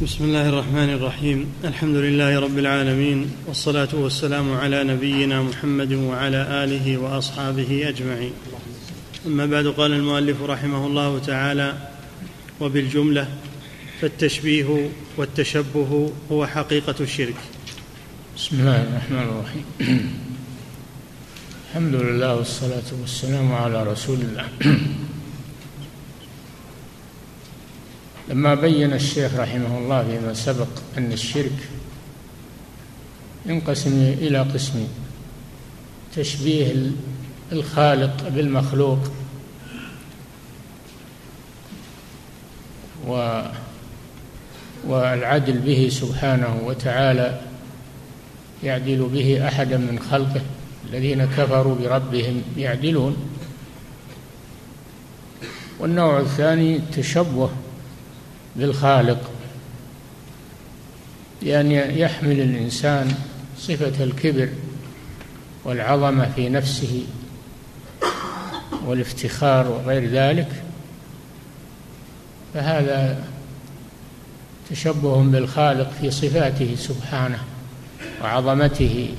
[0.00, 1.52] بسم الله الرحمن الرحيم.
[1.64, 8.32] الحمد لله رب العالمين والصلاة والسلام على نبينا محمد وعلى آله وأصحابه أجمعين.
[9.26, 11.74] أما بعد قال المؤلف رحمه الله تعالى
[12.60, 13.28] وبالجملة
[14.00, 17.40] فالتشبيه والتشبه هو حقيقة الشرك.
[18.36, 19.64] بسم الله الرحمن الرحيم.
[21.70, 24.44] الحمد لله والصلاة والسلام على رسول الله.
[28.30, 30.68] لما بين الشيخ رحمه الله فيما سبق
[30.98, 31.68] أن الشرك
[33.46, 34.88] ينقسم إلى قسمين
[36.16, 36.74] تشبيه
[37.52, 38.98] الخالق بالمخلوق
[43.08, 43.42] و
[44.86, 47.40] والعدل به سبحانه وتعالى
[48.62, 50.40] يعدل به أحدا من خلقه
[50.90, 53.16] الذين كفروا بربهم يعدلون.
[55.80, 57.50] والنوع الثاني التشبه
[58.56, 59.30] بالخالق
[61.42, 63.14] بأن يحمل الإنسان
[63.58, 64.48] صفة الكبر
[65.64, 67.06] والعظمة في نفسه
[68.86, 70.48] والافتخار وغير ذلك
[72.54, 73.24] فهذا
[74.70, 77.44] تشبه بالخالق في صفاته سبحانه
[78.22, 79.14] وعظمته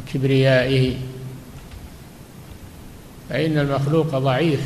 [0.00, 0.96] وكبريائه.
[3.30, 4.60] فإن المخلوق ضعيف.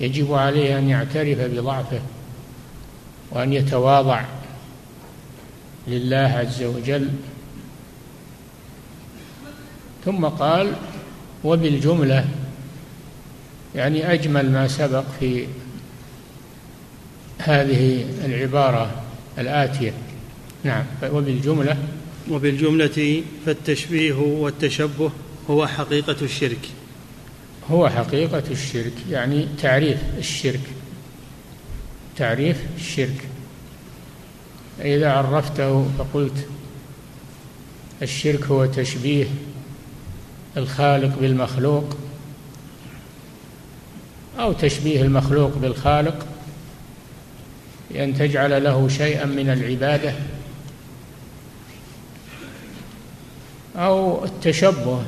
[0.00, 2.00] يجب عليه أن يعترف بضعفه
[3.30, 4.24] وأن يتواضع
[5.88, 7.10] لله عز وجل.
[10.04, 10.72] ثم قال
[11.44, 12.24] وبالجملة
[13.74, 15.46] يعني أجمل ما سبق في
[17.38, 19.02] هذه العبارة
[19.38, 19.92] الآتية.
[20.64, 21.76] نعم وبالجملة
[22.30, 25.10] وبالجملة فالتشبيه والتشبه
[25.50, 26.68] هو حقيقة الشرك.
[27.70, 30.60] هو حقيقة الشرك يعني تعريف الشرك
[32.16, 33.28] تعريف الشرك.
[34.80, 36.46] إذا عرفته فقلت
[38.02, 39.26] الشرك هو تشبيه
[40.56, 41.96] الخالق بالمخلوق
[44.38, 46.26] أو تشبيه المخلوق بالخالق
[47.90, 50.14] بأن تجعل له شيئا من العبادة
[53.76, 55.02] أو التشبه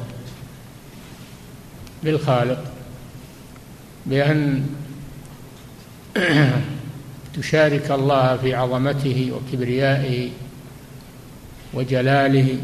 [2.06, 2.64] بالخالق
[4.06, 4.66] بأن
[7.36, 10.30] تشارك الله في عظمته وكبريائه
[11.74, 12.58] وجلاله.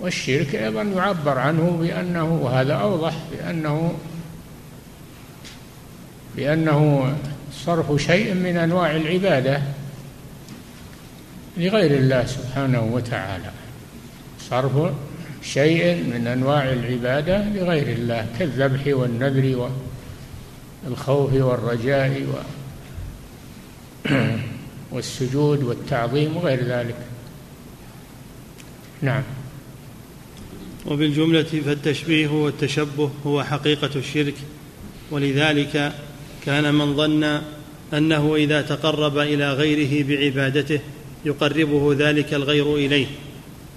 [0.00, 3.94] والشرك أيضا يعبر عنه بأنه وهذا أوضح بأنه
[6.36, 7.12] بأنه
[7.52, 9.62] صرف شيء من أنواع العبادة
[11.56, 13.50] لغير الله سبحانه وتعالى.
[14.50, 14.92] صرف
[15.42, 19.70] شيء من أنواع العبادة لغير الله كالذبح والنذر
[20.84, 22.22] والخوف والرجاء
[24.92, 26.96] والسجود والتعظيم وغير ذلك.
[29.02, 29.22] نعم.
[30.86, 34.34] وبالجملة فالتشبيه والتشبه هو حقيقة الشرك
[35.10, 35.92] ولذلك
[36.46, 37.40] كان من ظن
[37.94, 40.80] أنه إذا تقرب إلى غيره بعبادته
[41.24, 43.06] يقربه ذلك الغير إليه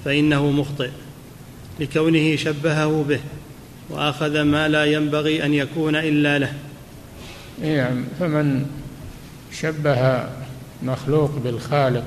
[0.06, 0.90] فإنه مخطئ.
[1.80, 3.20] لكونه شبهه به
[3.90, 6.54] وأخذ ما لا ينبغي أن يكون إلا له.
[7.62, 8.66] نعم فمن
[9.52, 10.30] شبه
[10.84, 12.06] مخلوق بالخالق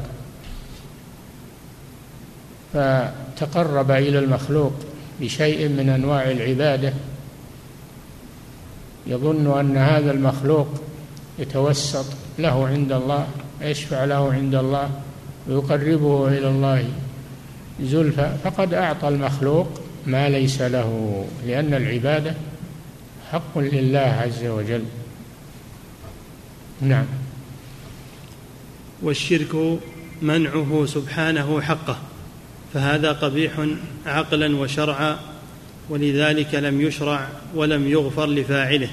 [2.74, 4.72] فتقرب إلى المخلوق
[5.20, 6.92] بشيء من أنواع العبادة
[9.06, 10.68] يظن أن هذا المخلوق
[11.38, 12.06] يتوسط
[12.38, 13.26] له عند الله
[13.60, 14.90] يشفع له عند الله
[15.48, 16.84] ويقربه إلى الله
[17.82, 19.68] زلفى فقد أعطى المخلوق
[20.06, 22.34] ما ليس له لأن العبادة
[23.32, 24.84] حق لله عز وجل.
[26.80, 27.06] نعم.
[29.02, 29.78] والشرك
[30.22, 31.96] منعه سبحانه حقه
[32.74, 33.52] فهذا قبيح
[34.06, 35.16] عقلا وشرعا
[35.90, 38.88] ولذلك لم يشرع ولم يغفر لفاعله.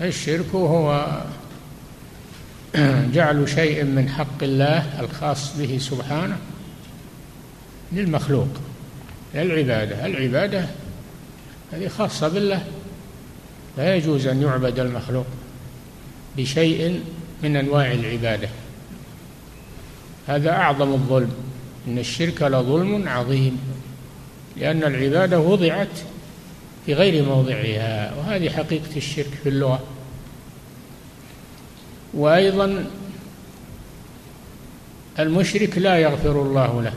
[0.00, 1.20] الشرك هو
[3.14, 6.38] جعل شيء من حق الله الخاص به سبحانه
[7.92, 8.48] للمخلوق.
[9.34, 10.66] للعبادة العبادة
[11.72, 12.64] هذه خاصة بالله.
[13.78, 15.26] لا يجوز أن يعبد المخلوق
[16.36, 17.00] بشيء
[17.42, 18.48] من أنواع العبادة.
[20.26, 21.34] هذا أعظم الظلم.
[21.88, 23.58] إن الشرك لظلم عظيم.
[24.56, 25.98] لأن العبادة وضعت
[26.86, 29.82] في غير موضعها وهذه حقيقة الشرك في اللغة.
[32.14, 32.84] وأيضا
[35.18, 36.92] المشرك لا يغفر الله له.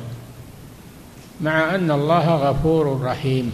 [1.42, 3.52] مع أن الله غفور رحيم.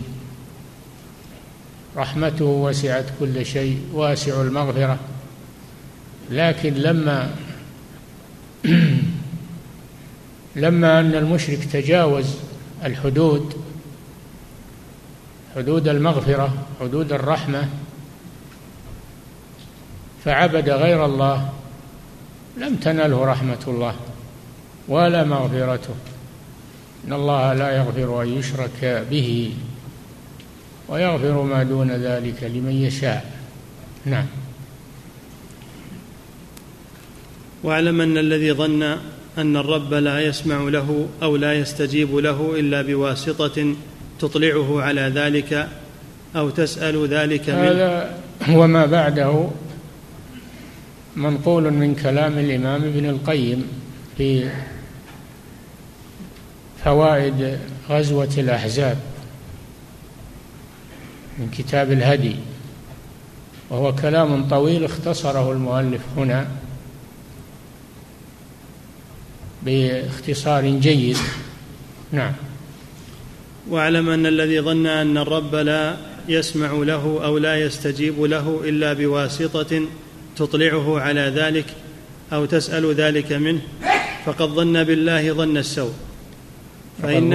[1.98, 5.00] رحمته وسعت كل شيء واسع المغفرة.
[6.30, 7.36] لكن لما
[10.56, 12.36] لما أن المشرك تجاوز
[12.86, 13.56] الحدود
[15.56, 17.70] حدود المغفرة حدود الرحمة
[20.26, 21.50] فعبد غير الله
[22.58, 23.96] لم تنله رحمة الله
[24.88, 25.96] ولا مغفرته.
[27.08, 29.54] إن الله لا يغفر أن يشرك به
[30.90, 33.32] ويغفر ما دون ذلك لمن يشاء.
[34.06, 34.26] نعم.
[37.64, 38.98] واعلم أن الذي ظن
[39.38, 43.76] أن الرب لا يسمع له أو لا يستجيب له إلا بواسطة
[44.20, 45.68] تطلعه على ذلك
[46.36, 47.72] أو تسأل ذلك منه.
[47.72, 49.50] هذا هو ما بعده
[51.16, 53.68] منقول من كلام الإمام ابن القيم
[54.18, 54.50] في
[56.84, 58.98] فوائد غزوة الأحزاب
[61.38, 62.36] من كتاب الهدي
[63.70, 66.48] وهو كلام طويل اختصره المؤلف هنا
[69.64, 71.18] باختصار جيد.
[72.12, 72.34] نعم.
[73.70, 75.98] واعلم أن الذي ظن أن الرب لا
[76.28, 79.82] يسمع له أو لا يستجيب له إلا بواسطة
[80.38, 81.66] تطلعه على ذلك
[82.34, 83.62] أو تسأل ذلك منه
[84.26, 85.94] فقد ظن بالله ظن السوء.
[87.02, 87.34] فإن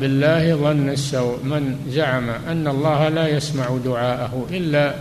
[0.00, 4.94] بالله ظن السوء من زعم أن الله لا يسمع دعاءه إلا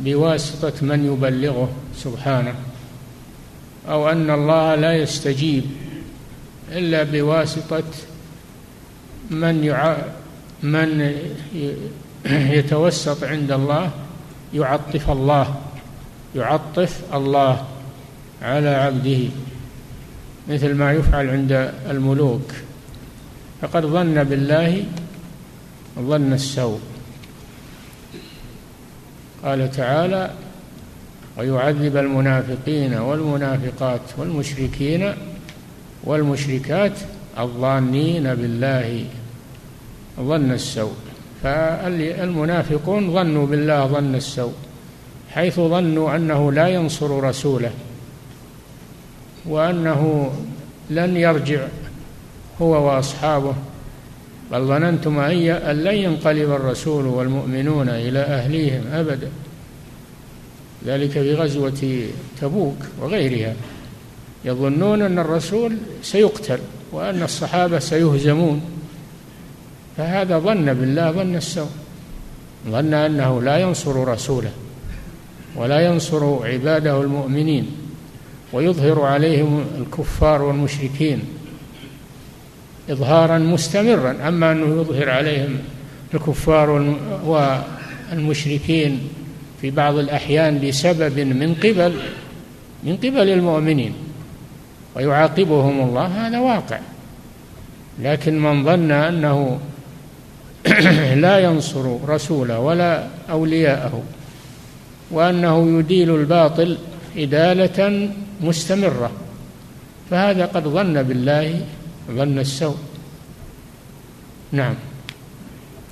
[0.00, 2.54] بواسطة من يبلغه سبحانه
[3.88, 5.64] أو أن الله لا يستجيب
[6.72, 7.82] إلا بواسطة
[9.30, 9.96] من يع...
[10.62, 11.16] من
[12.24, 13.90] يتوسط عند الله
[14.54, 15.54] يعطف الله
[16.36, 17.64] يعطف الله
[18.42, 19.28] على عبده.
[20.50, 22.52] مثل ما يفعل عند الملوك.
[23.62, 24.84] فقد ظن بالله
[25.98, 26.80] ظن السوء.
[29.44, 30.30] قال تعالى
[31.38, 35.14] ويعذب المنافقين والمنافقات والمشركين
[36.04, 36.92] والمشركات
[37.38, 39.04] الظانين بالله.
[40.20, 40.94] ظن السوء.
[41.42, 44.52] فالمنافقون ظنوا بالله ظن السوء
[45.30, 47.70] حيث ظنوا أنه لا ينصر رسوله.
[49.46, 50.32] وأنه
[50.90, 51.66] لن يرجع
[52.62, 53.54] هو وأصحابه.
[54.52, 55.36] بل ظننتم أن
[55.84, 59.28] لن ينقلب الرسول والمؤمنون إلى أهليهم أبدا.
[60.86, 62.02] ذلك في غزوه
[62.40, 63.54] تبوك وغيرها.
[64.44, 66.58] يظنون أن الرسول سيقتل
[66.92, 68.60] وأن الصحابة سيهزمون.
[69.96, 71.70] فهذا ظن بالله ظن السوء.
[72.68, 74.50] ظن أنه لا ينصر رسوله
[75.56, 77.66] ولا ينصر عباده المؤمنين.
[78.52, 81.22] ويظهر عليهم الكفار والمشركين
[82.90, 85.58] إظهارا مستمرا أما أنه يظهر عليهم
[86.14, 86.96] الكفار
[88.12, 89.08] والمشركين
[89.60, 91.94] في بعض الأحيان لسبب من قبل
[92.84, 93.92] من قبل المؤمنين
[94.96, 96.78] ويعاقبهم الله هذا واقع.
[98.02, 99.58] لكن من ظن أنه
[101.24, 104.02] لا ينصر رسوله ولا أولياءه
[105.10, 106.78] وأنه يديل الباطل
[107.16, 108.10] إدالة
[108.40, 109.10] مستمرة.
[110.10, 111.66] فهذا قد ظن بالله
[112.10, 112.76] ظن السوء.
[114.52, 114.74] نعم.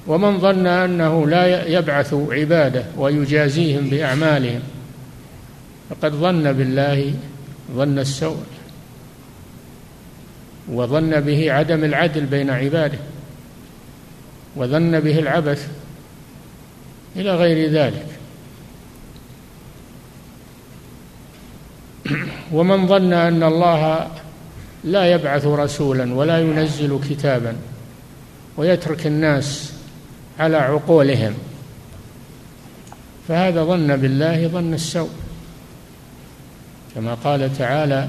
[0.06, 4.60] ومن ظن أنه لا يبعث عبادة ويجازيهم بأعمالهم
[5.90, 7.14] فقد ظن بالله
[7.74, 8.42] ظن السوء.
[10.68, 12.98] وظن به عدم العدل بين عباده.
[14.56, 15.68] وظن به العبث
[17.16, 18.06] إلى غير ذلك.
[22.52, 24.08] ومن ظن أن الله
[24.84, 27.56] لا يبعث رسولا ولا ينزل كتابا
[28.56, 29.72] ويترك الناس
[30.38, 31.34] على عقولهم
[33.28, 35.10] فهذا ظن بالله ظن السوء.
[36.94, 38.08] كما قال تعالى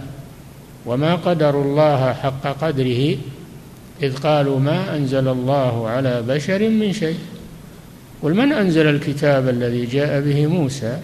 [0.86, 3.18] وما قدروا الله حق قدره
[4.04, 7.20] إذ قالوا ما أنزل الله على بشر من شيء.
[8.22, 11.00] قل من أنزل الكتاب الذي جاء به موسى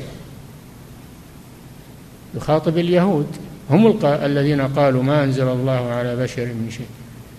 [2.36, 3.28] يخاطب اليهود.
[3.70, 6.88] هم الذين قالوا ما أنزل الله على بشر من شيء.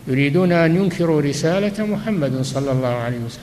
[0.08, 3.42] يريدون أن ينكروا رسالة محمد صلى الله عليه وسلم.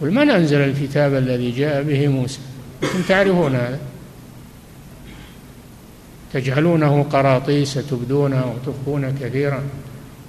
[0.00, 2.38] قل من أنزل الكتاب الذي جاء به موسى؟
[2.82, 3.78] أنتم تعرفون هذا؟
[6.32, 9.62] تجعلونه قراطيس تبدونه وتخفون كثيرا.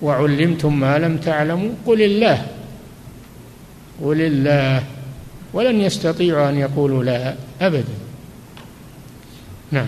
[0.01, 2.45] وعلمتم ما لم تعلموا؟ قل الله.
[4.03, 4.83] قل الله.
[5.53, 8.06] ولن يستطيعوا أن يقولوا لا أبدا.
[9.71, 9.87] نعم.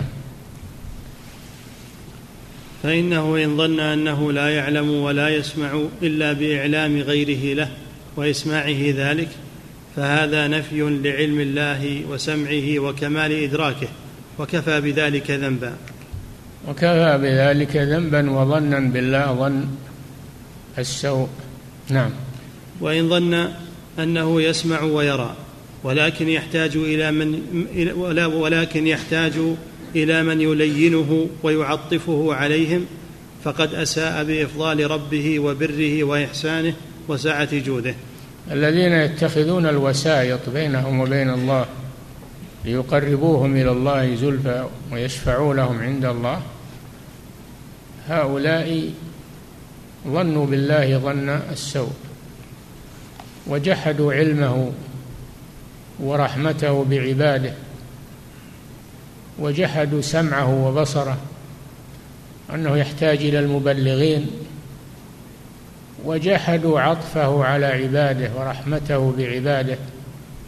[2.82, 7.68] فإنه إن ظن أنه لا يعلم ولا يسمع إلا بإعلام غيره له
[8.16, 9.28] وإسماعه ذلك
[9.96, 13.88] فهذا نفي لعلم الله وسمعه وكمال إدراكه
[14.38, 15.72] وكفى بذلك ذنبا.
[16.68, 19.68] وكفى بذلك ذنبا وظنا بالله ظن
[20.78, 21.28] السوء.
[21.90, 22.10] نعم.
[22.80, 23.48] وإن ظن
[23.98, 25.34] أنه يسمع ويرى
[25.84, 27.42] ولكن يحتاج إلى من
[28.34, 29.32] ولكن يحتاج
[29.96, 32.86] إلى من يلينه ويعطفه عليهم
[33.44, 36.74] فقد أساء بإفضال ربه وبره وإحسانه
[37.08, 37.94] وسعة جوده.
[38.50, 41.66] الذين يتخذون الوسائط بينهم وبين الله
[42.64, 46.42] ليقربوهم إلى الله زلفى ويشفعوا لهم عند الله
[48.08, 48.90] هؤلاء
[50.08, 51.92] ظنوا بالله ظن السوء
[53.46, 54.72] وجحدوا علمه
[56.00, 57.54] ورحمته بعباده.
[59.40, 61.18] وجحدوا سمعه وبصره
[62.54, 64.26] أنه يحتاج إلى المبلغين
[66.04, 69.78] وجحدوا عطفه على عباده ورحمته بعباده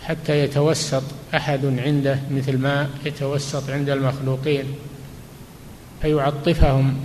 [0.02, 1.02] حتى يتوسط
[1.34, 4.64] أحد عنده مثل ما يتوسط عند المخلوقين
[6.02, 6.96] فيعطفهم.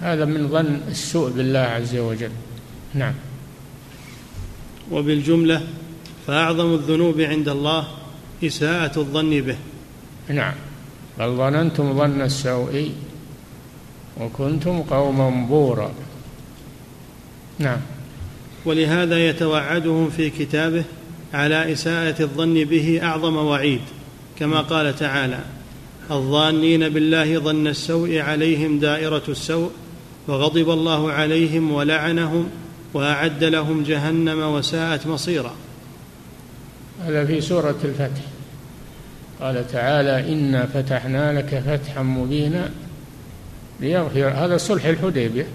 [0.00, 2.30] هذا من ظن السوء بالله عز وجل.
[2.94, 3.14] نعم.
[4.90, 5.62] وبالجملة
[6.26, 7.86] فأعظم الذنوب عند الله
[8.44, 9.56] إساءة الظن به.
[10.28, 10.54] نعم.
[11.18, 12.92] بل ظننتم ظن السوء
[14.20, 15.90] وكنتم قوما بورا.
[17.58, 17.80] نعم.
[18.64, 20.84] ولهذا يتوعدهم في كتابه
[21.34, 23.80] على إساءة الظن به أعظم وعيد
[24.38, 25.38] كما قال تعالى
[26.10, 29.70] الظانين بالله ظن السوء عليهم دائرة السوء
[30.28, 32.48] وغضب الله عليهم ولعنهم
[32.94, 35.54] وأعد لهم جهنم وساءت مصيرا.
[37.04, 38.22] هذا في سورة الفتح.
[39.40, 42.70] قال تعالى إنا فتحنا لك فتحا مبينا
[43.80, 45.46] ليغفر هذا صلح الحديبية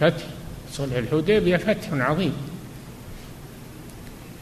[0.00, 0.24] فتح
[0.72, 2.32] صلح الحديبية فتح عظيم.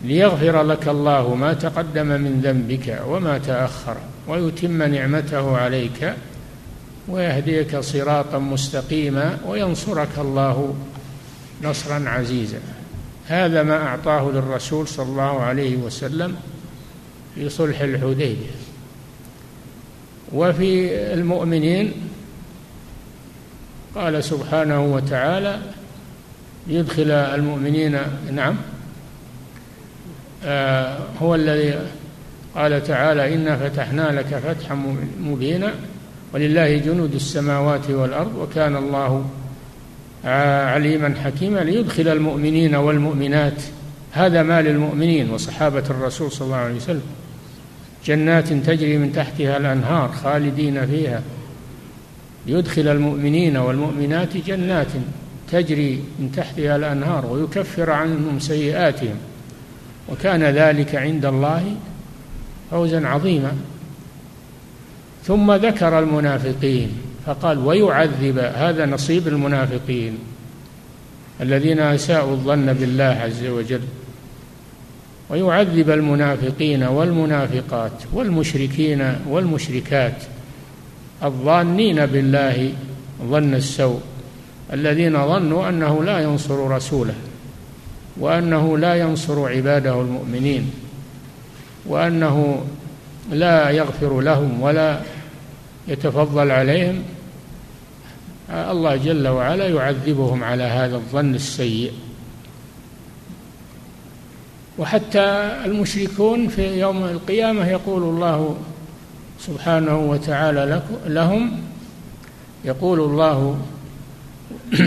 [0.04, 3.96] ليغفر لك الله ما تقدم من ذنبك وما تأخر
[4.28, 6.14] ويتم نعمته عليك
[7.08, 10.74] ويهديك صراطا مستقيما وينصرك الله
[11.62, 12.60] نصرا عزيزا.
[13.26, 16.36] هذا ما أعطاه للرسول صلى الله عليه وسلم
[17.34, 18.63] في صلح الحديبية.
[20.34, 21.92] وفي المؤمنين
[23.94, 25.58] قال سبحانه وتعالى
[26.66, 27.98] ليدخل المؤمنين
[28.32, 28.56] نعم
[30.44, 31.78] آه هو الذي
[32.54, 35.74] قال تعالى إنا فتحنا لك فتحا مبينا
[36.34, 39.24] ولله جنود السماوات والأرض وكان الله
[40.74, 43.62] عليما حكيما ليدخل المؤمنين والمؤمنات.
[44.12, 47.02] هذا ما للمؤمنين وصحابة الرسول صلى الله عليه وسلم.
[48.04, 51.22] جنات تجري من تحتها الأنهار خالدين فيها.
[52.46, 54.86] ليدخل المؤمنين والمؤمنات جنات
[55.52, 59.16] تجري من تحتها الأنهار ويكفر عنهم سيئاتهم.
[60.08, 61.76] وكان ذلك عند الله
[62.70, 63.52] فوزا عظيما.
[65.24, 66.92] ثم ذكر المنافقين
[67.26, 70.18] فقال ويعذب هذا نصيب المنافقين
[71.40, 73.80] الذين أساءوا الظن بالله عز وجل.
[75.30, 80.22] ويعذب المنافقين والمنافقات والمشركين والمشركات
[81.22, 82.72] الظانين بالله
[83.22, 84.00] ظن السوء
[84.72, 87.14] الذين ظنوا أنه لا ينصر رسوله
[88.16, 90.70] وأنه لا ينصر عباده المؤمنين
[91.86, 92.64] وأنه
[93.30, 95.00] لا يغفر لهم ولا
[95.88, 97.02] يتفضل عليهم
[98.50, 101.92] الله جل وعلا يعذبهم على هذا الظن السيء
[104.78, 105.20] وحتى
[105.64, 108.56] المشركون في يوم القيامة يقول الله
[109.40, 111.60] سبحانه وتعالى لهم
[112.64, 113.60] يقول الله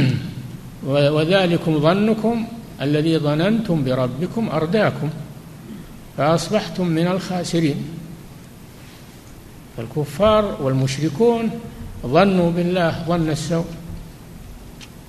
[0.88, 2.46] وذلكم ظنكم
[2.82, 5.10] الذي ظننتم بربكم أرداكم
[6.18, 7.76] فأصبحتم من الخاسرين.
[9.80, 11.50] الكفار والمشركون
[12.06, 13.66] ظنوا بالله ظن السوء.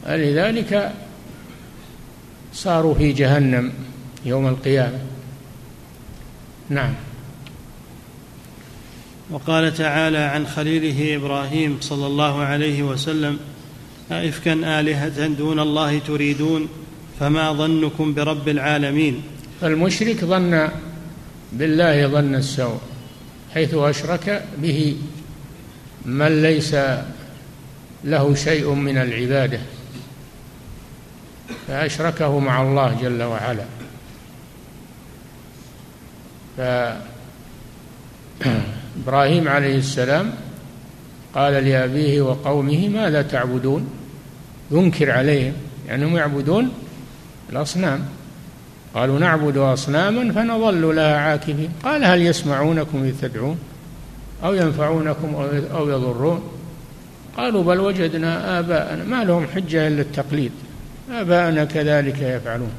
[0.07, 0.93] لذلك
[2.53, 3.73] صاروا في جهنم.
[4.29, 4.99] يوم القيامة.
[6.69, 6.95] نعم.
[9.31, 13.39] وقال تعالى عن خليله إبراهيم صلى الله عليه وسلم
[14.13, 16.69] أئفكا آلهة دون الله تريدون
[17.21, 19.23] فما ظنكم برب العالمين؟
[19.61, 20.69] فالمشرك ظن
[21.53, 22.79] بالله ظن السوء
[23.55, 24.97] حيث أشرك به
[26.05, 26.77] من ليس
[28.05, 29.61] له شيء من العبادة
[31.69, 33.65] فأشركه مع الله جل وعلا.
[36.59, 36.99] فإبراهيم
[39.49, 40.33] عليه السلام
[41.35, 43.91] قال لأبيه وقومه ماذا تعبدون؟
[44.71, 45.53] ينكر عليهم
[45.87, 46.71] لأنهم يعني يعبدون
[47.53, 48.01] الأصنام.
[48.95, 51.69] قالوا نعبد أصناما فنظل لها عاكفين.
[51.83, 53.59] قال هل يسمعونكم إذ تدعون؟
[54.45, 55.35] أو ينفعونكم
[55.75, 56.43] أو يضرون؟
[57.37, 59.05] قالوا بل وجدنا آباءنا.
[59.05, 60.53] ما لهم حجة إلا التقليد.
[61.11, 62.73] آباءنا كذلك يفعلون.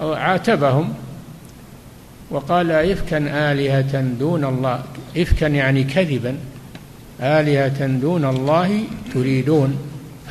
[0.00, 0.94] فعاتبهم
[2.30, 3.18] وقال إفكا
[3.52, 4.82] آلهة دون الله
[5.16, 6.36] إفكا يعني كذبا
[7.20, 9.78] آلهة دون الله تريدون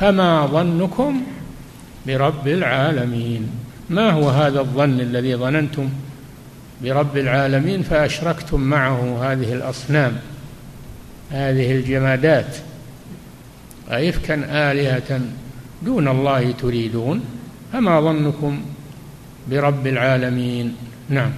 [0.00, 1.22] فما ظنكم
[2.06, 3.50] برب العالمين؟
[3.90, 5.88] ما هو هذا الظن الذي ظننتم
[6.82, 10.16] برب العالمين فأشركتم معه هذه الأصنام
[11.30, 12.56] هذه الجمادات؟
[13.90, 14.34] أئفكا
[14.70, 15.20] آلهة
[15.82, 17.24] دون الله تريدون
[17.72, 18.60] فما ظنكم
[19.48, 20.76] برب العالمين.
[21.08, 21.30] نعم.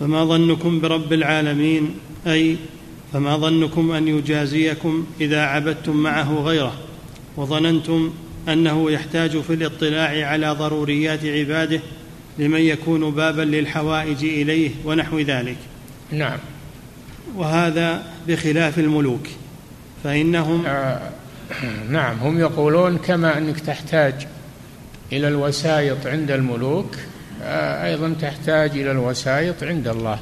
[0.00, 1.94] فما ظنكم برب العالمين؟
[2.26, 2.56] أي
[3.12, 6.74] فما ظنكم أن يجازيكم إذا عبدتم معه غيره؟
[7.36, 8.12] وظننتم
[8.48, 11.80] أنه يحتاج في الاطلاع على ضروريات عباده
[12.38, 15.56] لمن يكون بابا للحوائج إليه ونحو ذلك.
[16.12, 16.38] نعم.
[17.36, 19.26] وهذا بخلاف الملوك
[20.04, 21.10] فإنهم آه
[21.90, 24.14] نعم هم يقولون كما أنك تحتاج
[25.12, 26.96] إلى الوسائط عند الملوك
[27.42, 30.18] آه أيضا تحتاج إلى الوسائط عند الله.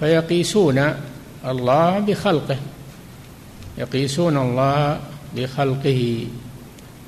[0.00, 0.94] فيقيسون
[1.44, 2.56] الله بخلقه
[3.78, 5.00] يقيسون الله
[5.36, 6.26] بخلقه.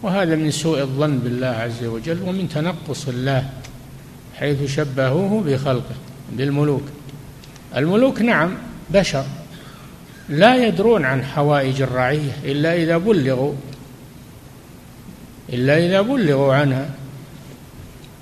[0.03, 3.51] وهذا من سوء الظن بالله عز وجل ومن تنقص الله
[4.37, 5.95] حيث شبهوه بخلقه
[6.33, 6.83] بالملوك.
[7.77, 8.55] الملوك نعم
[8.91, 9.25] بشر
[10.29, 13.55] لا يدرون عن حوائج الرعية إلا إذا بلغوا
[15.53, 16.91] إلا إذا بلغوا عنها.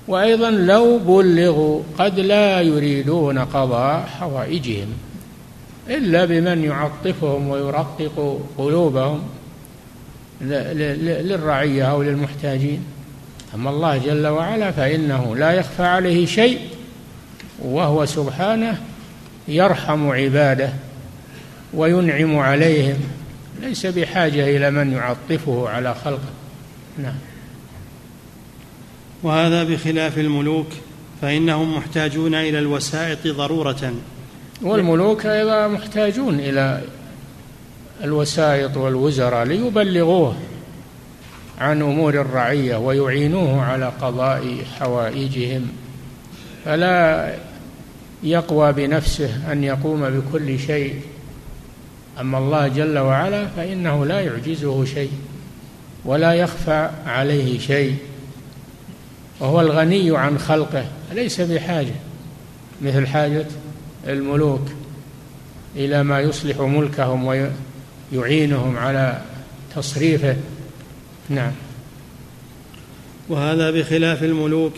[0.09, 4.87] وأيضا لو بلغوا قد لا يريدون قضاء حوائجهم
[5.89, 9.23] إلا بمن يعطفهم ويرقق قلوبهم
[10.41, 12.83] للرعية أو للمحتاجين.
[13.55, 16.59] أما الله جل وعلا فإنه لا يخفى عليه شيء
[17.59, 18.81] وهو سبحانه
[19.47, 20.69] يرحم عباده
[21.73, 22.97] وينعم عليهم.
[23.61, 26.29] ليس بحاجة إلى من يعطفه على خلقه.
[26.97, 27.28] نعم.
[29.23, 30.67] وهذا بخلاف الملوك
[31.21, 33.93] فإنهم محتاجون إلى الوسائط ضرورة.
[34.61, 36.81] والملوك أيضا محتاجون إلى
[38.03, 40.35] الوسائط والوزراء ليبلغوه
[41.59, 45.67] عن أمور الرعية ويعينوه على قضاء حوائجهم.
[46.65, 47.33] فلا
[48.23, 51.01] يقوى بنفسه أن يقوم بكل شيء.
[52.19, 55.11] أما الله جل وعلا فإنه لا يعجزه شيء
[56.05, 57.95] ولا يخفى عليه شيء.
[59.39, 60.85] وهو الغني عن خلقه.
[61.13, 61.95] ليس بحاجة
[62.81, 63.45] مثل حاجة
[64.07, 64.67] الملوك
[65.75, 67.49] إلى ما يصلح ملكهم
[68.11, 69.21] ويعينهم على
[69.75, 70.35] تصريفه.
[71.29, 71.51] نعم.
[73.29, 74.73] وهذا بخلاف الملوك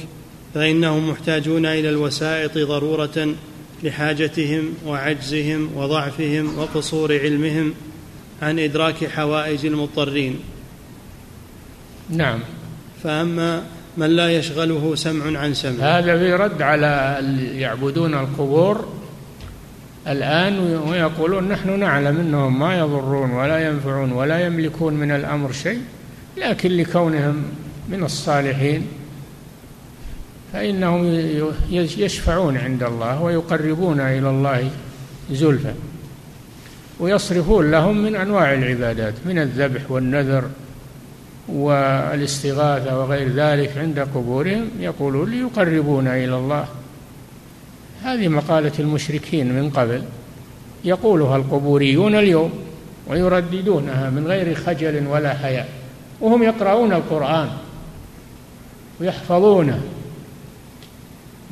[0.54, 3.36] فإنهم محتاجون إلى الوسائط ضرورة
[3.84, 7.74] لحاجتهم وعجزهم وضعفهم وقصور علمهم
[8.42, 10.40] عن إدراك حوائج المضطرين.
[12.10, 12.40] نعم.
[13.04, 13.64] فأما
[13.98, 15.98] من لا يشغله سمع عن سمع.
[15.98, 17.22] هذا في رد على
[17.54, 18.86] يعبدون القبور
[20.08, 25.82] الآن ويقولون نحن نعلم أنهم ما يضرون ولا ينفعون ولا يملكون من الأمر شيء
[26.38, 27.44] لكن لكونهم
[27.90, 28.88] من الصالحين
[30.54, 31.06] فإنهم
[31.72, 34.70] يشفعون عند الله ويقربون إلى الله
[35.32, 35.74] زلفى
[37.00, 40.50] ويصرفون لهم من أنواع العبادات من الذبح والنذر
[41.48, 46.68] والاستغاثة وغير ذلك عند قبورهم يقولون ليقربونا إلى الله.
[48.04, 50.04] هذه مقالة المشركين من قبل
[50.86, 52.52] يقولها القبوريون اليوم
[53.08, 55.70] ويرددونها من غير خجل ولا حياء
[56.22, 57.50] وهم يقرؤون القرآن
[59.02, 59.82] ويحفظونه.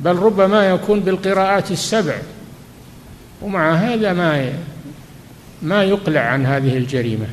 [0.00, 2.14] بل ربما يكون بالقراءات السبع
[3.42, 4.52] ومع هذا ما
[5.62, 7.26] ما يقلع عن هذه الجريمة.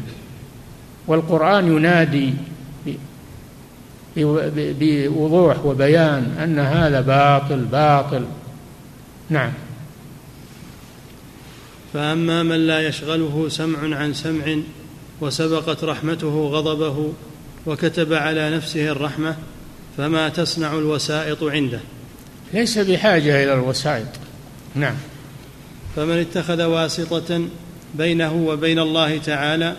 [1.07, 2.33] والقرآن ينادي
[4.55, 8.25] بوضوح وبيان أن هذا باطل باطل.
[9.29, 9.51] نعم.
[11.93, 14.57] فأما من لا يشغله سمع عن سمع
[15.21, 17.13] وسبقت رحمته غضبه
[17.65, 19.35] وكتب على نفسه الرحمة
[19.97, 21.79] فما تصنع الوسائط عنده؟
[22.53, 24.07] ليس بحاجة إلى الوسائط.
[24.75, 24.95] نعم.
[25.95, 27.41] فمن اتخذ واسطة
[27.95, 29.75] بينه وبين الله تعالى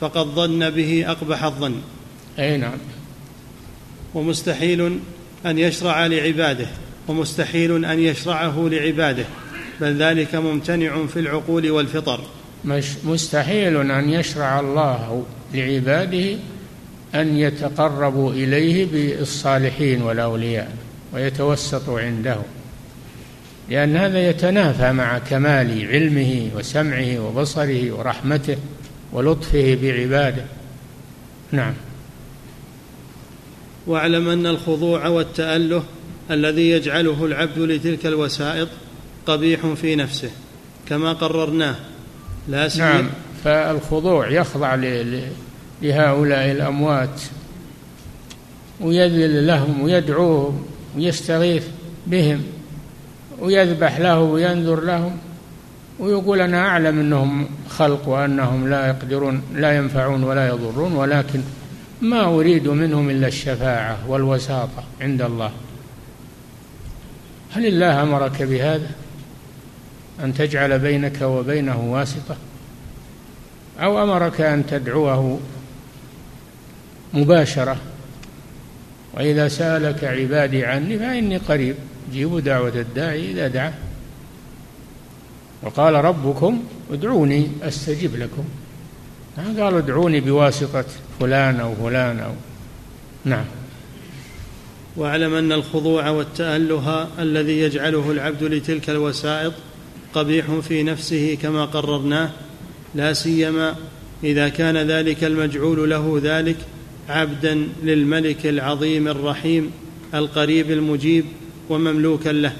[0.00, 1.74] فقد ظن به أقبح الظن.
[2.38, 2.78] أي نعم.
[4.14, 4.98] ومستحيل
[5.46, 6.66] أن يشرع لعباده
[7.08, 9.24] ومستحيل أن يشرعه لعباده
[9.80, 12.20] بل ذلك ممتنع في العقول والفطر.
[12.64, 16.36] مش مستحيل أن يشرع الله لعباده
[17.14, 20.76] أن يتقربوا إليه بالصالحين والأولياء
[21.12, 22.36] ويتوسطوا عنده.
[23.70, 28.56] لأن هذا يتنافى مع كمال علمه وسمعه وبصره ورحمته.
[29.12, 30.44] ولطفه بعباده.
[31.52, 31.74] نعم.
[33.86, 35.82] واعلم أن الخضوع والتأله
[36.30, 38.68] الذي يجعله العبد لتلك الوسائط
[39.26, 40.30] قبيح في نفسه
[40.88, 41.76] كما قررناه.
[42.48, 43.10] لا سيما نعم.
[43.44, 44.74] فالخضوع يخضع
[45.82, 47.20] لهؤلاء الأموات
[48.80, 50.64] ويذل لهم ويدعوهم
[50.96, 51.64] ويستغيث
[52.06, 52.42] بهم
[53.40, 55.18] ويذبح له وينذر لهم
[56.00, 61.40] ويقول أنا أعلم أنهم خلق وأنهم لا يقدرون لا ينفعون ولا يضرون ولكن
[62.00, 65.50] ما أريد منهم إلا الشفاعة والوساطة عند الله.
[67.52, 68.90] هل الله أمرك بهذا؟
[70.24, 72.36] أن تجعل بينك وبينه واسطة؟
[73.80, 75.40] أو أمرك أن تدعوه
[77.14, 77.76] مباشرة؟
[79.14, 81.74] وإذا سألك عبادي عني فإني قريب
[82.12, 83.74] جيبوا دعوة الداعي إذا دعا
[85.62, 88.44] وقال ربكم ادعوني أستجب لكم.
[89.38, 90.84] ما قال ادعوني بواسطة
[91.20, 92.32] فلان أو فلان أو.
[93.24, 93.44] نعم.
[94.96, 99.52] واعلم أن الخضوع والتأله الذي يجعله العبد لتلك الوسائط
[100.14, 102.30] قبيح في نفسه كما قررناه
[102.94, 103.76] لا سيما
[104.24, 106.56] إذا كان ذلك المجعول له ذلك
[107.08, 109.70] عبدا للملك العظيم الرحيم
[110.14, 111.24] القريب المجيب
[111.68, 112.52] ومملوكا له.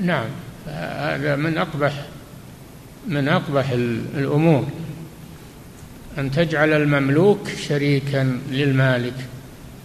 [0.00, 0.26] نعم.
[0.70, 1.92] هذا من أقبح
[3.08, 3.70] من أقبح
[4.14, 4.68] الأمور.
[6.18, 9.14] أن تجعل المملوك شريكا للمالك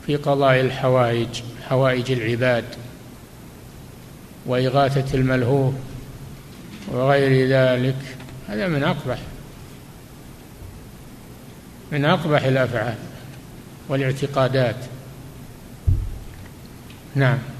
[0.05, 2.65] في قضاء الحوائج حوائج العباد
[4.45, 5.73] وإغاثة الملهوف
[6.87, 7.95] وغير ذلك.
[8.47, 9.19] هذا من أقبح
[11.91, 12.95] من أقبح الأفعال
[13.89, 14.75] والإعتقادات.
[17.15, 17.54] نعم.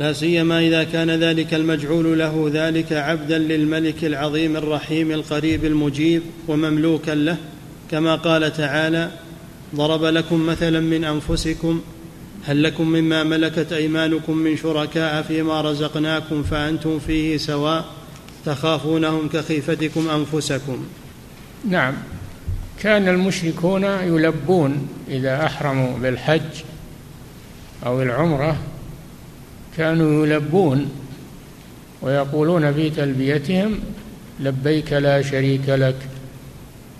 [0.00, 7.10] لا سيما إذا كان ذلك المجعول له ذلك عبدا للملك العظيم الرحيم القريب المجيب ومملوكا
[7.10, 7.36] له.
[7.90, 9.10] كما قال تعالى
[9.74, 11.80] ضرب لكم مثلا من أنفسكم
[12.44, 17.84] هل لكم مما ملكت أيمانكم من شركاء فيما رزقناكم فأنتم فيه سواء
[18.46, 20.86] تخافونهم كخيفتكم أنفسكم.
[21.68, 21.94] نعم.
[22.82, 26.62] كان المشركون يلبون إذا أحرموا بالحج
[27.86, 28.56] أو العمرة
[29.76, 30.90] كانوا يلبون
[32.02, 33.78] ويقولون في تلبيتهم
[34.40, 35.96] لبيك لا شريك لك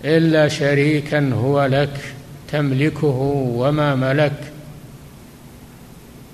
[0.05, 1.99] إلا شريكا هو لك
[2.51, 3.17] تملكه
[3.55, 4.51] وما ملك.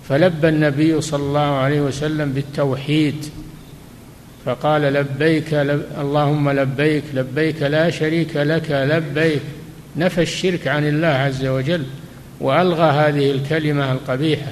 [0.09, 3.25] فلبى النبي صلى الله عليه وسلم بالتوحيد
[4.45, 9.41] فقال لبيك لب اللهم لبيك لبيك لا شريك لك لبيك.
[9.97, 11.83] نفى الشرك عن الله عز وجل
[12.39, 14.51] وألغى هذه الكلمة القبيحة.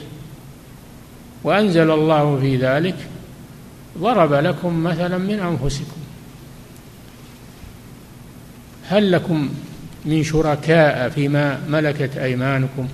[1.45, 2.95] وأنزل الله في ذلك
[3.97, 5.97] ضرب لكم مثلا من أنفسكم
[8.89, 9.49] هل لكم
[10.05, 12.87] من شركاء فيما ملكت أيمانكم؟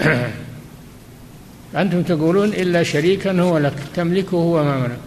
[1.76, 4.98] أنتم تقولون إلا شريكا هو لك تملكه وما ملك.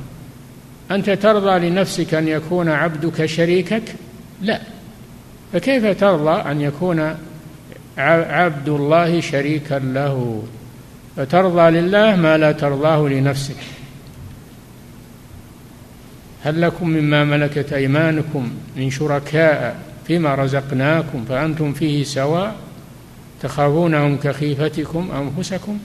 [0.91, 3.83] أنت ترضى لنفسك أن يكون عبدك شريكك؟
[4.41, 4.61] لا.
[5.53, 7.15] فكيف ترضى أن يكون
[7.97, 10.43] عبد الله شريكا له؟
[11.17, 13.57] فترضى لله ما لا ترضاه لنفسك
[16.43, 22.55] هل لكم مما ملكت أيمانكم من شركاء فيما رزقناكم فأنتم فيه سواء
[23.41, 25.79] تخافونهم كخيفتكم أنفسكم؟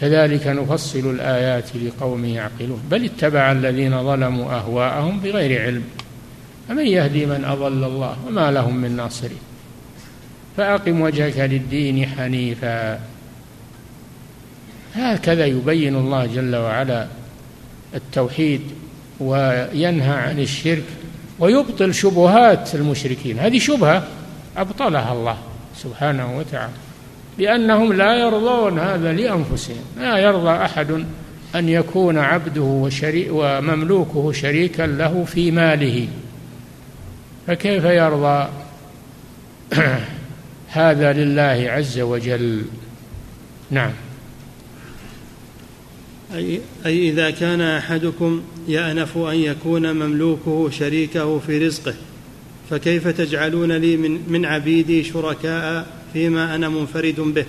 [0.00, 2.82] كذلك نفصل الآيات لقوم يعقلون.
[2.90, 5.84] بل اتبع الذين ظلموا أهواءهم بغير علم.
[6.68, 9.38] فمن يهدي من أضل الله وما لهم من ناصرين.
[10.56, 13.00] فأقم وجهك للدين حنيفا.
[14.96, 17.06] هكذا يبين الله جل وعلا
[17.94, 18.60] التوحيد
[19.20, 20.84] وينهى عن الشرك
[21.38, 23.38] ويبطل شبهات المشركين.
[23.38, 24.08] هذه شبهة
[24.56, 25.36] أبطلها الله
[25.76, 26.72] سبحانه وتعالى
[27.38, 29.84] لأنهم لا يرضون هذا لأنفسهم.
[29.98, 31.04] لا يرضى أحد
[31.54, 36.08] أن يكون عبده وشريك ومملوكه شريكا له في ماله.
[37.46, 38.48] فكيف يرضى
[40.68, 42.62] هذا لله عز وجل؟
[43.70, 43.92] نعم.
[46.36, 51.94] أي, أي إذا كان أحدكم يأنف أن يكون مملوكه شريكه في رزقه
[52.70, 57.44] فكيف تجعلون لي من, من عبيدي شركاء فيما أنا منفرد به؟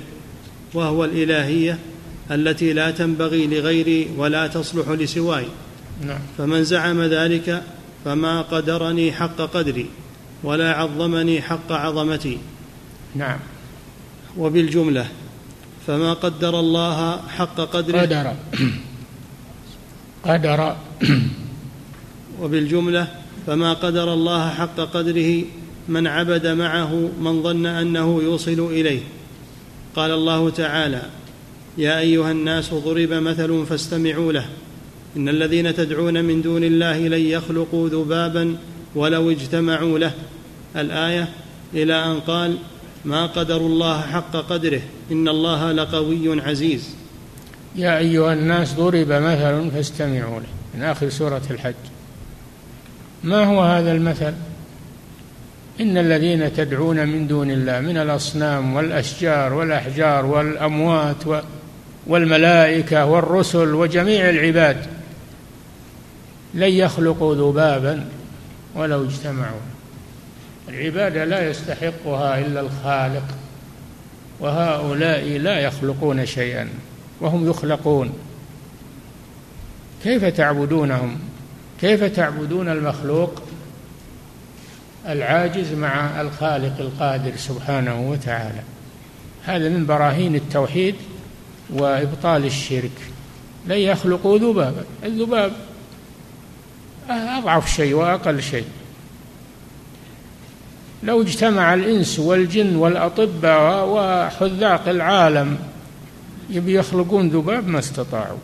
[0.74, 1.78] وهو الإلهية
[2.32, 5.46] التي لا تنبغي لغيري ولا تصلح لسواي.
[6.06, 6.20] نعم.
[6.38, 7.64] فمن زعم ذلك
[8.06, 9.86] فما قدرني حق قدري
[10.44, 12.38] ولا عظمني حق عظمتي.
[13.16, 13.40] نعم.
[14.38, 15.08] وبالجملة
[15.88, 18.02] فما قدر الله حق قدره.
[18.02, 18.36] قدر.
[20.24, 20.76] قدر.
[22.42, 23.08] وبالجملة
[23.48, 25.44] فما قدر الله حق قدره
[25.88, 29.00] من عبد معه من ظن أنه يوصل إليه.
[29.96, 31.02] قال الله تعالى
[31.78, 34.46] يا أيها الناس ضرب مثل فاستمعوا له.
[35.18, 38.56] إن الذين تدعون من دون الله لن يخلقوا ذبابا
[38.96, 40.12] ولو اجتمعوا له.
[40.76, 41.30] الآية
[41.74, 42.58] إلى أن قال
[43.08, 44.82] ما قدروا الله حق قدره.
[45.12, 46.90] إن الله لقوي عزيز.
[47.76, 51.74] يا أيها الناس ضرب مثل فاستمعوا له من آخر سورة الحج.
[53.24, 54.34] ما هو هذا المثل؟
[55.80, 61.44] إن الذين تدعون من دون الله من الأصنام والأشجار والأحجار والأموات
[62.08, 64.78] والملائكة والرسل وجميع العباد
[66.54, 68.06] لن يخلقوا ذبابا
[68.76, 69.77] ولو اجتمعوا.
[70.70, 73.24] العبادة لا يستحقها إلا الخالق
[74.40, 76.70] وهؤلاء لا يخلقون شيئا
[77.22, 78.14] وهم يخلقون.
[80.04, 81.20] كيف تعبدونهم؟
[81.82, 83.42] كيف تعبدون المخلوق
[85.06, 88.62] العاجز مع الخالق القادر سبحانه وتعالى؟
[89.44, 90.96] هذا من براهين التوحيد
[91.70, 92.92] وإبطال الشرك.
[93.68, 94.84] لن يخلقوا ذبابا.
[95.04, 95.52] الذباب
[97.10, 98.66] أضعف شيء وأقل شيء.
[101.04, 105.58] لو اجتمع الإنس والجن والأطباء وحذاق العالم
[106.50, 108.38] يبي يخلقون ذباب ما استطاعوا.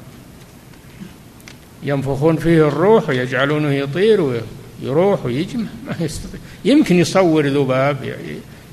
[1.83, 4.41] ينفخون فيه الروح ويجعلونه يطير
[4.81, 5.65] ويروح ويجمع.
[5.87, 6.39] ما يستطيع.
[6.65, 8.15] يمكن يصور ذباب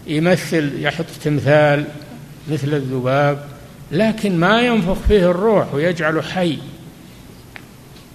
[0.06, 1.84] يمثل يحط تمثال
[2.50, 3.48] مثل الذباب
[3.92, 6.58] لكن ما ينفخ فيه الروح ويجعله حي.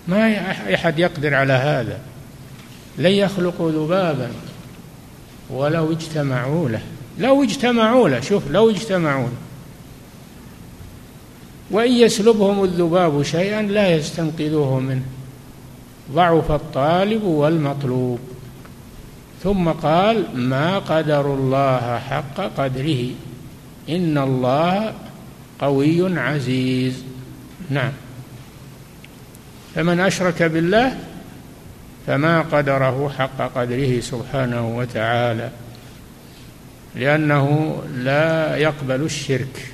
[0.08, 2.00] ما أحد يقدر على هذا.
[2.98, 4.30] لن يخلقوا ذبابا.
[5.50, 6.82] ولو اجتمعوا له.
[7.20, 8.20] لو اجتمعوا له.
[8.20, 9.38] شوف لو اجتمعوا له.
[11.72, 15.04] وإن يسلبهم الذباب شيئا لا يستنقذوه منه.
[16.12, 18.20] ضعف الطالب والمطلوب.
[19.44, 23.10] ثم قال ما قدر الله حق قدره.
[23.90, 24.94] إن الله
[25.60, 27.04] قوي عزيز.
[27.70, 27.92] نعم.
[29.76, 30.98] فمن أشرك بالله
[32.08, 35.50] فما قدره حق قدره سبحانه وتعالى
[36.96, 39.74] لأنه لا يقبل الشرك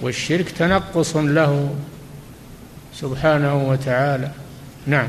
[0.00, 1.74] والشرك تنقص له
[2.94, 4.30] سبحانه وتعالى.
[4.86, 5.08] نعم.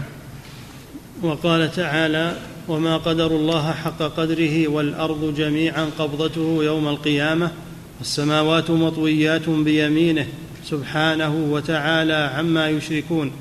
[1.24, 7.52] وقال تعالى وما قدر الله حق قدره والأرض جميعا قبضته يوم القيامة
[8.00, 10.28] والسماوات مطويات بيمينه
[10.66, 13.32] سبحانه وتعالى عما يشركون.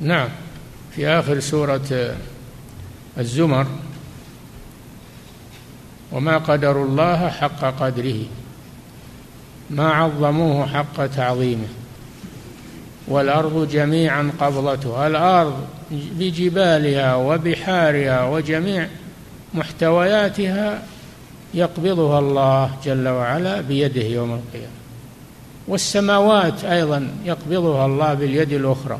[0.00, 0.28] نعم.
[0.96, 2.14] في آخر سورة
[3.18, 3.66] الزمر
[6.12, 8.24] وما قدروا الله حق قدره
[9.70, 11.68] ما عظموه حق تعظيمه
[13.08, 18.88] والأرض جميعا قبضتها الأرض بجبالها وبحارها وجميع
[19.54, 20.82] محتوياتها
[21.54, 24.72] يقبضها الله جل وعلا بيده يوم القيامة
[25.68, 28.98] والسماوات أيضا يقبضها الله باليد الأخرى.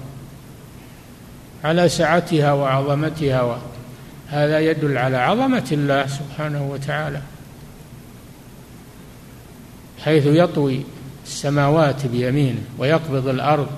[1.65, 3.61] على سعتها وعظمتها
[4.29, 7.21] هذا يدل على عظمة الله سبحانه وتعالى.
[10.05, 10.81] حيث يطوي
[11.25, 13.69] السماوات بيمينه ويقبض الأرض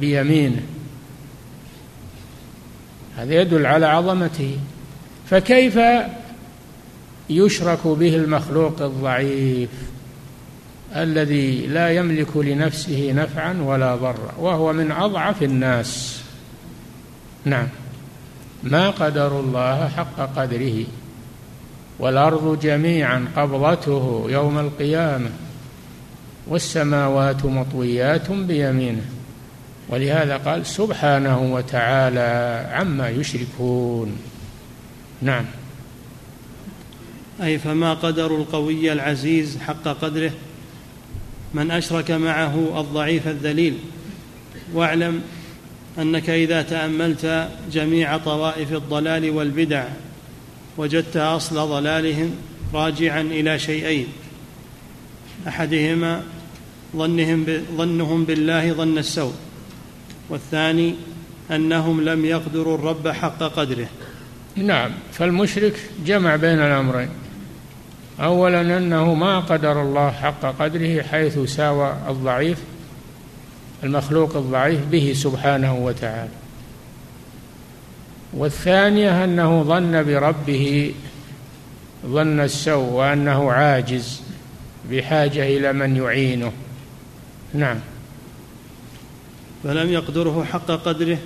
[0.00, 0.62] بيمينه.
[3.16, 4.58] هذا يدل على عظمته.
[5.30, 5.78] فكيف
[7.30, 9.70] يشرك به المخلوق الضعيف؟
[10.96, 16.22] الذي لا يملك لنفسه نفعا ولا ضرا وهو من أضعف الناس.
[17.44, 17.68] نعم.
[18.62, 20.84] ما قدروا الله حق قدره
[21.98, 25.30] والأرض جميعا قبضته يوم القيامة
[26.46, 29.04] والسماوات مطويات بيمينه.
[29.88, 34.16] ولهذا قال سبحانه وتعالى عما يشركون.
[35.22, 35.44] نعم.
[37.42, 40.32] أي فما قدر القوي العزيز حق قدره؟
[41.54, 43.74] من أشرك معه الضعيف الذليل.
[44.74, 45.22] واعلم
[45.98, 49.84] أنك إذا تأملت جميع طوائف الضلال والبدع
[50.76, 52.34] وجدت أصل ضلالهم
[52.74, 54.06] راجعا إلى شيئين.
[55.48, 56.22] أحدهما
[56.96, 59.34] ظنهم ظنهم بالله ظن السوء
[60.28, 60.94] والثاني
[61.50, 63.88] أنهم لم يقدروا الرب حق قدره.
[64.56, 67.08] نعم فالمشرك جمع بين الأمرين.
[68.20, 72.58] اولا أنه ما قدر الله حق قدره حيث ساوى الضعيف
[73.82, 76.30] المخلوق الضعيف به سبحانه وتعالى.
[78.34, 80.94] والثانية أنه ظن بربه
[82.06, 84.22] ظن السوء وأنه عاجز
[84.90, 86.52] بحاجة إلى من يعينه.
[87.54, 87.78] نعم.
[89.64, 91.18] فلم يقدره حق قدره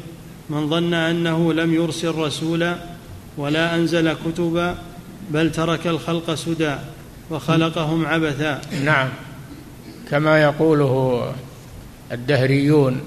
[0.50, 2.76] من ظن أنه لم يرسل رسولا
[3.36, 4.78] ولا أنزل كتبا
[5.30, 6.74] بل ترك الخلق سدى
[7.30, 8.60] وخلقهم عبثا.
[8.84, 9.08] نعم.
[10.10, 11.32] كما يقوله
[12.12, 13.00] الدهريون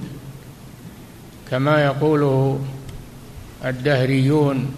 [1.51, 2.65] كما يقوله
[3.65, 4.75] الدهريون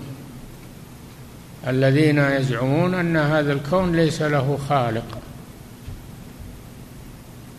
[1.68, 5.18] الذين يزعمون أن هذا الكون ليس له خالق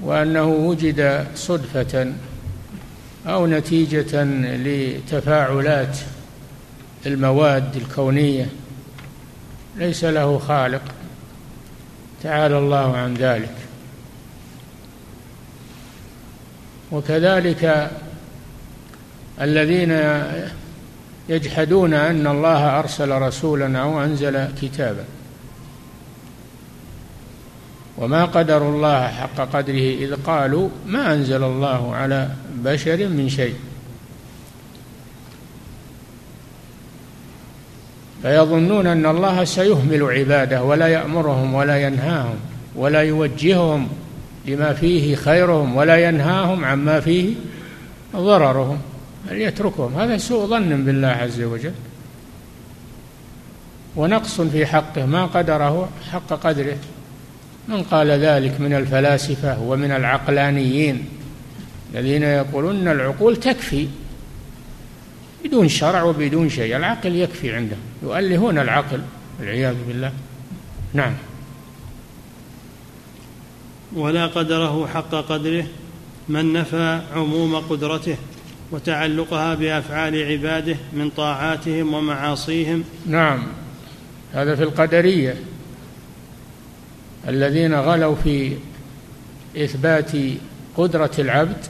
[0.01, 2.13] وأنه وجد صدفة
[3.27, 4.25] أو نتيجة
[4.57, 5.99] لتفاعلات
[7.07, 8.49] المواد الكونية.
[9.77, 10.83] ليس له خالق.
[12.23, 13.55] تعالى الله عن ذلك.
[16.93, 17.91] وكذلك
[19.41, 20.23] الذين
[21.29, 25.05] يجحدون أن الله أرسل رسولا أو أنزل كتابا.
[27.99, 33.55] وما قدروا الله حق قدره إذ قالوا ما أنزل الله على بشر من شيء.
[38.23, 42.37] فيظنون أن الله سيهمل عباده ولا يأمرهم ولا ينهاهم
[42.75, 43.89] ولا يوجههم
[44.47, 47.35] لما فيه خيرهم ولا ينهاهم عما فيه
[48.17, 48.79] ضررهم
[49.31, 49.95] بل يتركهم.
[49.95, 51.73] هذا سوء ظن بالله عز وجل.
[53.97, 56.77] ونقص في حقه ما قدره حق قدره.
[57.69, 61.05] من قال ذلك؟ من الفلاسفة ومن العقلانيين
[61.95, 63.89] الذين يقولون العقول تكفي.
[65.45, 66.77] بدون شرع وبدون شيء.
[66.77, 67.79] العقل يكفي عندهم.
[68.03, 69.01] يؤلهون العقل
[69.41, 70.13] والعياذ بالله.
[70.95, 71.15] نعم.
[73.93, 75.67] ولا قدره حق قدره
[76.29, 78.17] من نفى عموم قدرته
[78.71, 82.85] وتعلقها بأفعال عباده من طاعاتهم ومعاصيهم.
[83.07, 83.47] نعم.
[84.33, 85.35] هذا في القدرية.
[87.29, 88.57] الذين غلوا في
[89.57, 90.13] إثبات
[90.77, 91.67] قدرة العبد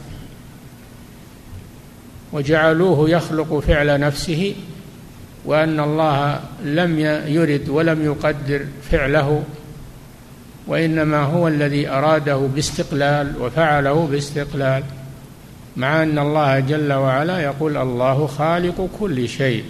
[2.33, 4.55] وجعلوه يخلق فعل نفسه
[5.45, 9.43] وأن الله لم يرد ولم يقدر فعله
[10.67, 14.83] وإنما هو الذي أراده باستقلال وفعله باستقلال
[15.77, 19.65] مع أن الله جل وعلا يقول الله خالق كل شيء.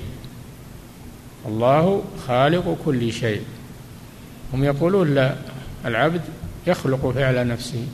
[1.46, 3.42] الله خالق كل شيء.
[4.54, 5.34] هم يقولون لا
[5.84, 6.20] العبد
[6.66, 7.86] يخلق فعل نفسه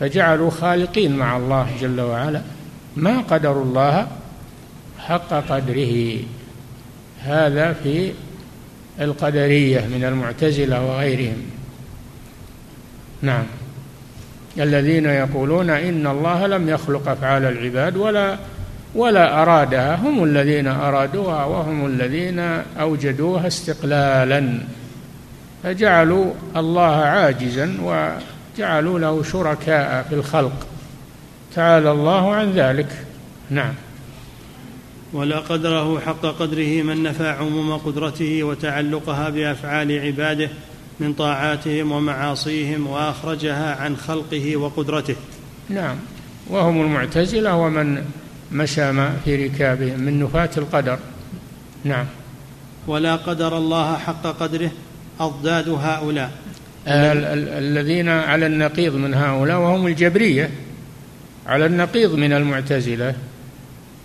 [0.00, 2.42] فجعلوا خالقين مع الله جل وعلا.
[2.96, 4.08] ما قدروا الله
[4.98, 6.16] حق قدره.
[7.22, 8.12] هذا في
[9.00, 11.42] القدرية من المعتزلة وغيرهم.
[13.22, 13.44] نعم.
[14.58, 18.36] الذين يقولون إن الله لم يخلق أفعال العباد ولا
[18.94, 19.94] ولا أرادها.
[19.94, 22.38] هم الذين أرادوها وهم الذين
[22.80, 24.58] أوجدوها استقلالا.
[25.62, 30.66] فجعلوا الله عاجزا وجعلوا له شركاء في الخلق.
[31.54, 33.06] تعالى الله عن ذلك.
[33.50, 33.74] نعم.
[35.12, 40.48] ولا قدره حق قدره من نفى عموم قدرته وتعلقها بأفعال عباده
[41.00, 45.16] من طاعاتهم ومعاصيهم وأخرجها عن خلقه وقدرته.
[45.68, 45.96] نعم.
[46.48, 48.04] وهم المعتزلة ومن
[48.52, 48.92] مشى
[49.24, 50.98] في ركابهم من نفاة القدر.
[51.84, 52.06] نعم.
[52.86, 54.70] ولا قدر الله حق قدره
[55.20, 56.30] أضداد هؤلاء.
[56.86, 60.50] الذين على النقيض من هؤلاء وهم الجبرية.
[61.50, 63.14] على النقيض من المعتزلة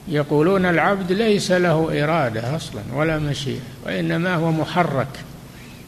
[0.08, 5.08] يقولون العبد ليس له إرادة أصلا ولا مشيئة وإنما هو محرك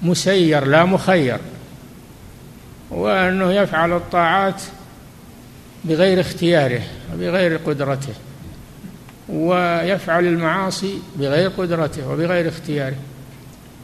[0.02, 1.38] مسير لا مخير
[2.90, 4.62] وأنه يفعل الطاعات
[5.84, 6.82] بغير اختياره
[7.14, 8.14] وبغير قدرته
[9.30, 12.96] ويفعل المعاصي بغير قدرته وبغير اختياره.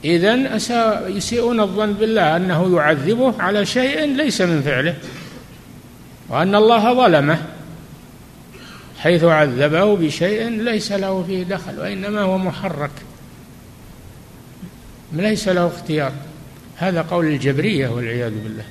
[0.05, 0.59] إذن
[1.07, 4.95] يسيئون الظن بالله أنه يعذبه على شيء ليس من فعله
[6.29, 7.41] وأن الله ظلمه.
[9.03, 12.91] حيث عذبه بشيء ليس له فيه دخل وإنما هو محرك.
[15.13, 16.11] ليس له اختيار.
[16.75, 18.63] هذا قول الجبرية والعياذ بالله.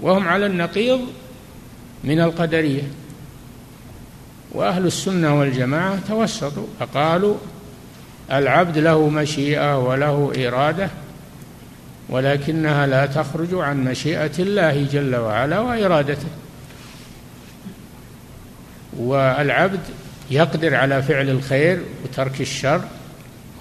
[0.00, 1.00] وهم على النقيض
[2.04, 2.82] من القدرية.
[4.52, 7.34] وأهل السنة والجماعة توسطوا فقالوا
[8.32, 10.90] العبد له مشيئة وله إرادة
[12.08, 16.28] ولكنها لا تخرج عن مشيئة الله جل وعلا وإرادته.
[18.98, 19.80] والعبد
[20.30, 22.80] يقدر على فعل الخير وترك الشر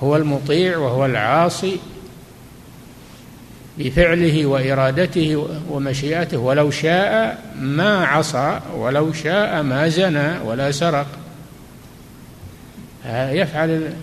[0.04, 1.78] هو المطيع وهو العاصي
[3.78, 11.08] بفعله وإرادته ومشيئته ولو شاء ما عصى ولو شاء ما زنى ولا سرق.
[13.10, 13.94] يفعل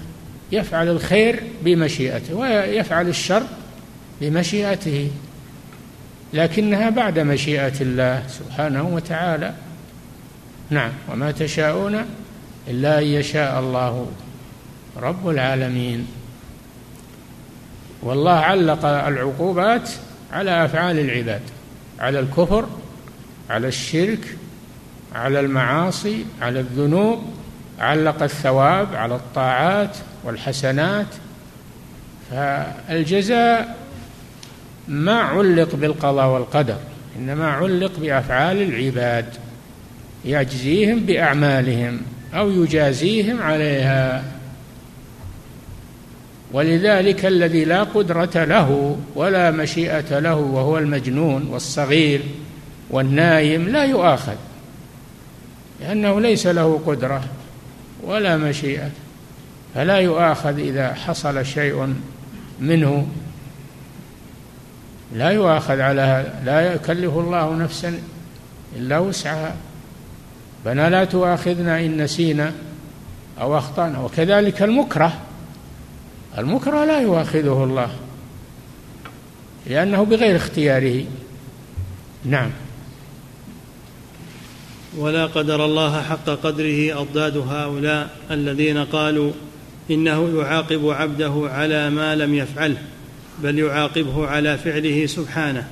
[0.53, 3.43] يفعل الخير بمشيئته ويفعل الشر
[4.21, 5.11] بمشيئته
[6.35, 9.55] لكنها بعد مشيئة الله سبحانه وتعالى.
[10.71, 10.91] نعم.
[11.13, 12.05] وما تشاءون
[12.69, 14.07] إلا أن يشاء الله.
[14.97, 16.07] رب العالمين.
[18.03, 19.91] والله علق العقوبات
[20.33, 21.43] على أفعال العباد.
[22.01, 22.67] على الكفر
[23.51, 24.37] على الشرك
[25.15, 27.25] على المعاصي على الذنوب
[27.79, 31.07] علق الثواب على الطاعات والحسنات.
[32.31, 33.77] فالجزاء
[34.89, 36.77] ما علق بالقضاء والقدر
[37.19, 39.44] إنما علق بأفعال العباد.
[40.25, 42.01] يجزيهم بأعمالهم
[42.35, 44.25] أو يجازيهم عليها.
[46.53, 52.21] ولذلك الذي لا قدرة له ولا مشيئة له وهو المجنون والصغير
[52.91, 54.37] والنايم لا يؤاخذ
[55.81, 57.25] لأنه ليس له قدرة
[58.03, 58.91] ولا مشيئة
[59.75, 61.95] فلا يؤاخذ إذا حصل شيء
[62.61, 63.07] منه.
[65.15, 67.99] لا يؤاخذ على هذا لا يكلف الله نفسا
[68.77, 69.55] إلا وسعها.
[70.65, 72.53] فنا لا تؤاخذنا إن نسينا
[73.41, 74.01] أو أخطأنا.
[74.01, 75.13] وكذلك المكره.
[76.39, 77.91] المكره لا يؤاخذه الله
[79.67, 81.05] لأنه بغير اختياره.
[82.25, 82.51] نعم.
[84.99, 89.33] ولا قدر الله حق قدره أضداد هؤلاء الذين قالوا
[89.91, 92.83] إنه يعاقب عبده على ما لم يفعله
[93.43, 95.69] بل يعاقبه على فعله سبحانه.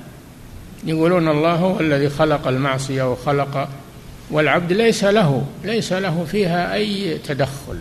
[0.85, 3.69] يقولون الله هو الذي خلق المعصية وخلق
[4.33, 7.77] والعبد ليس له ليس له فيها أي تدخل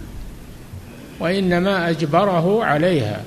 [1.20, 3.24] وإنما أجبره عليها.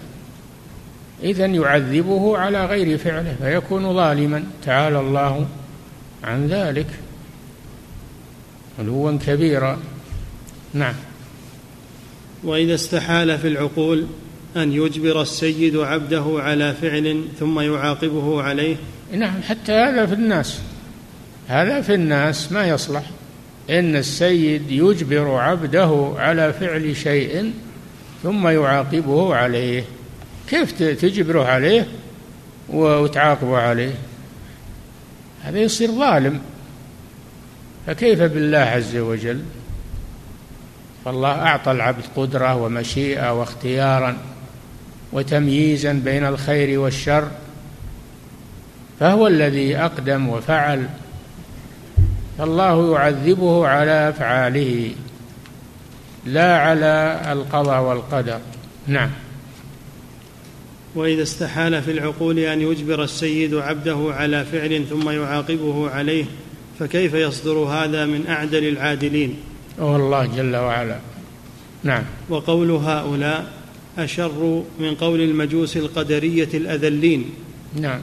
[1.23, 4.43] إذا يعذبه على غير فعله فيكون ظالما.
[4.63, 5.47] تعالى الله
[6.23, 6.87] عن ذلك.
[8.79, 9.79] علوا كبيرا.
[10.73, 10.95] نعم.
[12.43, 14.05] وإذا استحال في العقول
[14.55, 18.75] أن يجبر السيد عبده على فعل ثم يعاقبه عليه.
[19.13, 20.59] نعم حتى هذا في الناس.
[21.47, 23.03] هذا في الناس ما يصلح.
[23.69, 27.53] إن السيد يجبر عبده على فعل شيء
[28.23, 29.83] ثم يعاقبه عليه.
[30.49, 31.87] كيف تجبره عليه
[32.69, 33.93] وتعاقبه عليه؟
[35.43, 36.41] هذا يصير ظالم.
[37.87, 39.41] فكيف بالله عز وجل؟
[41.05, 44.17] فالله أعطى العبد قدرة ومشيئة واختيارا
[45.11, 47.27] وتمييزا بين الخير والشر.
[48.99, 50.89] فهو الذي أقدم وفعل
[52.37, 54.91] فالله يعذبه على أفعاله
[56.25, 58.39] لا على القضاء والقدر.
[58.87, 59.09] نعم.
[60.95, 66.25] وإذا استحال في العقول أن يجبر السيد عبده على فعل ثم يعاقبه عليه
[66.79, 69.35] فكيف يصدر هذا من أعدل العادلين؟
[69.79, 70.99] هو الله جل وعلا.
[71.83, 72.03] نعم.
[72.29, 73.45] وقول هؤلاء
[73.97, 77.29] أشر من قول المجوس القدرية الأذلين.
[77.75, 77.99] نعم.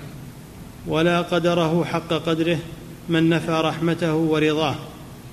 [0.86, 2.58] ولا قدره حق قدره
[3.08, 4.74] من نفى رحمته ورضاه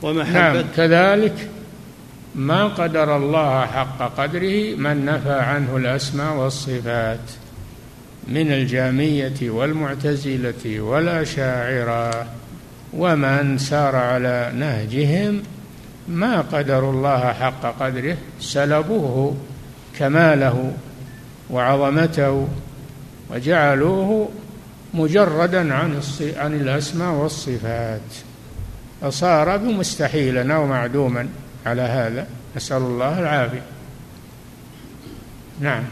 [0.01, 0.39] ومحبته.
[0.39, 1.49] نعم كذلك
[2.35, 7.19] ما قدر الله حق قدره من نفى عنه الأسماء والصفات
[8.27, 12.25] من الجامية والمعتزلة والأشاعرة
[12.93, 15.43] ومن سار على نهجهم.
[16.07, 19.35] ما قدروا الله حق قدره؟ سلبوه
[19.99, 20.73] كماله
[21.49, 22.47] وعظمته
[23.29, 24.29] وجعلوه
[24.93, 28.01] مجردا عن عن الأسماء والصفات.
[29.01, 31.29] فصار بمستحيلا أو معدوما
[31.65, 32.27] على هذا.
[32.55, 33.63] نسأل الله العافية.
[35.59, 35.83] نعم.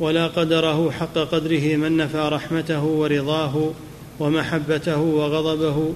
[0.00, 3.70] ولا قدره حق قدره من نفى رحمته ورضاه
[4.18, 5.92] ومحبته وغضبه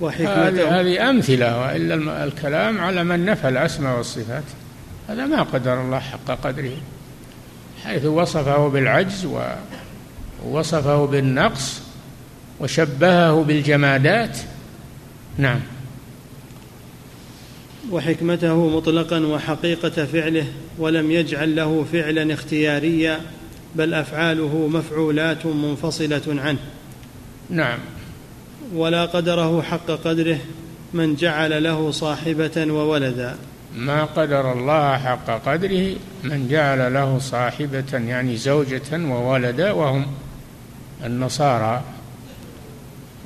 [0.00, 0.80] وحكمته.
[0.80, 4.44] هذه أمثلة وإلا الكلام على من نفى الأسماء والصفات.
[5.08, 6.76] هذا ما قدر الله حق قدره
[7.84, 9.24] حيث وصفه بالعجز
[10.46, 11.80] ووصفه بالنقص
[12.60, 14.38] وشبهه بالجمادات.
[15.38, 15.60] نعم.
[17.90, 20.46] وحكمته مطلقا وحقيقة فعله
[20.80, 23.20] قلم يجعل له فعلا اختياريا
[23.76, 26.58] بل أفعاله مفعولات منفصلة عنه.
[27.50, 27.78] نعم.
[28.74, 30.38] ولا قدره حق قدره
[30.94, 33.36] من جعل له صاحبة وولدا.
[33.76, 40.06] ما قدر الله حق قدره من جعل له صاحبة يعني زوجة وولدا وهم
[41.04, 41.82] النصارى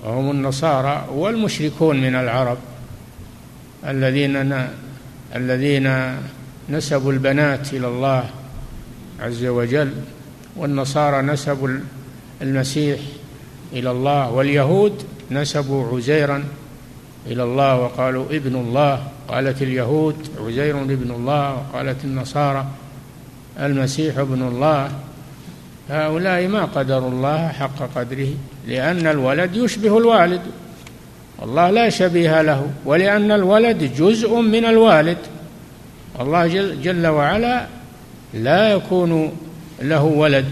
[0.04, 2.58] وهم النصارى والمشركون من العرب
[3.86, 4.54] الذين
[5.36, 6.16] الذين
[6.70, 8.30] نسبوا البنات إلى الله
[9.20, 9.92] عز وجل
[10.56, 11.68] والنصارى نسبوا
[12.42, 13.00] المسيح
[13.72, 16.44] إلى الله واليهود نسبوا عزيرا
[17.26, 22.66] إلى الله وقالوا ابن الله قالت اليهود عزير ابن الله وقالت النصارى
[23.60, 24.90] المسيح ابن الله.
[25.90, 28.28] هؤلاء ما قدروا الله حق قدره
[28.68, 30.40] لأن الولد يشبه الوالد.
[31.42, 35.18] الله لا شبيه له ولأن الولد جزء من الوالد.
[36.20, 37.66] الله جل, جل وعلا
[38.34, 39.32] لا يكون
[39.82, 40.46] له ولد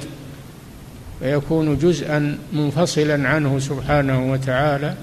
[1.22, 4.94] ويكون جزءا منفصلا عنه سبحانه وتعالى.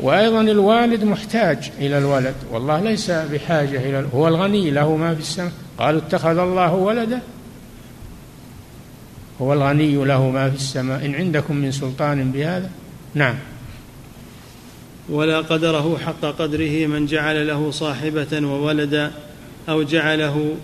[0.00, 2.34] وأيضا الوالد محتاج إلى الولد.
[2.52, 5.52] والله ليس بحاجة إلى هو الغني له ما في السماء.
[5.78, 7.20] قالوا اتخذ الله ولدا.
[9.40, 11.06] هو الغني له ما في السماء.
[11.06, 12.70] إن عندكم من سلطان بهذا
[13.14, 13.34] نعم.
[15.08, 19.12] ولا قدره حق قدره من جعل له صاحبة وولدا
[19.68, 20.54] أو جعله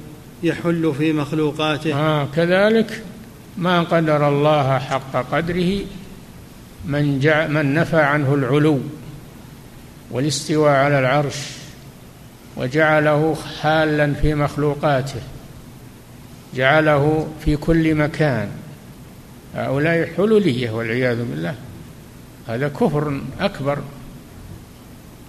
[0.42, 1.94] يحل في مخلوقاته.
[1.94, 3.02] آه كذلك
[3.56, 5.80] ما قدر الله حق قدره
[6.84, 8.80] من جع من نفى عنه العلو
[10.10, 11.36] والاستواء على العرش
[12.56, 15.20] وجعله حالا في مخلوقاته
[16.54, 18.48] جعله في كل مكان.
[19.56, 21.54] هؤلاء حلولية والعياذ بالله.
[22.48, 23.78] هذا كفر أكبر.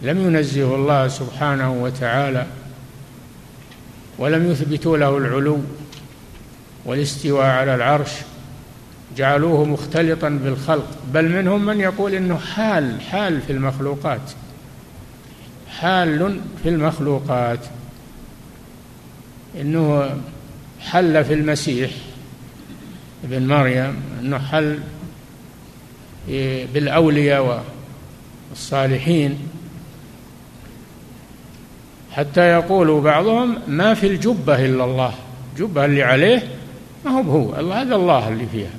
[0.01, 2.45] لم ينزه الله سبحانه وتعالى
[4.17, 5.59] ولم يثبتوا له العلو
[6.85, 8.11] والاستواء على العرش.
[9.17, 10.87] جعلوه مختلطا بالخلق.
[11.13, 14.31] بل منهم من يقول إنه حال حال في المخلوقات.
[15.69, 17.59] حال في المخلوقات.
[19.61, 20.09] إنه
[20.79, 21.91] حل في المسيح.
[23.31, 24.79] ابن مريم أنه حل
[26.73, 27.63] بالأولياء
[28.49, 29.39] والصالحين
[32.11, 35.13] حتى يقول بعضهم ما في الجبة إلا الله.
[35.53, 36.43] الجبة اللي عليه
[37.05, 38.71] ما هو هو هذا الله اللي فيها.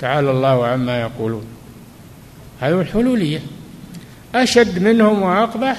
[0.00, 1.44] تعالى الله عما يقولون.
[2.60, 3.40] هذه الحلولية.
[4.34, 5.76] أشد منهم وأقبح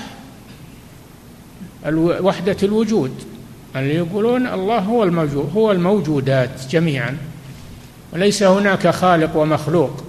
[1.97, 3.23] وحدة الوجود.
[3.75, 7.17] اللي يقولون الله هو الموجود هو الموجودات جميعا.
[8.13, 10.03] وليس هناك خالق ومخلوق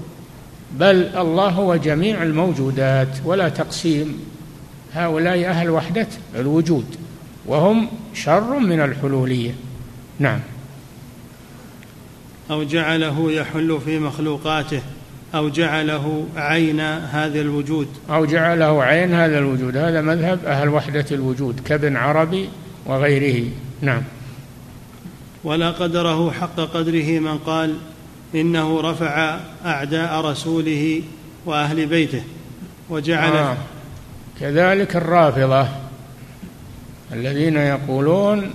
[0.73, 4.19] بل الله هو جميع الموجودات ولا تقسيم.
[4.93, 6.85] هؤلاء أهل وحدة الوجود
[7.47, 9.55] وهم شر من الحلولية.
[10.19, 10.41] نعم.
[12.51, 14.83] أو جعله يحل في مخلوقاته
[15.35, 17.89] أو جعله عين هذا الوجود.
[18.11, 19.77] أو جعله عين هذا الوجود.
[19.77, 22.49] هذا مذهب أهل وحدة الوجود كابن عربي
[22.87, 23.49] وغيره.
[23.81, 24.03] نعم.
[25.45, 27.77] ولا قدره حق قدره من قال
[28.35, 31.03] إنه رفع أعداء رسوله
[31.47, 32.23] وأهل بيته
[32.91, 33.57] وجعل آه.
[34.41, 35.69] كذلك الرافضة
[37.13, 38.51] الذين يقولون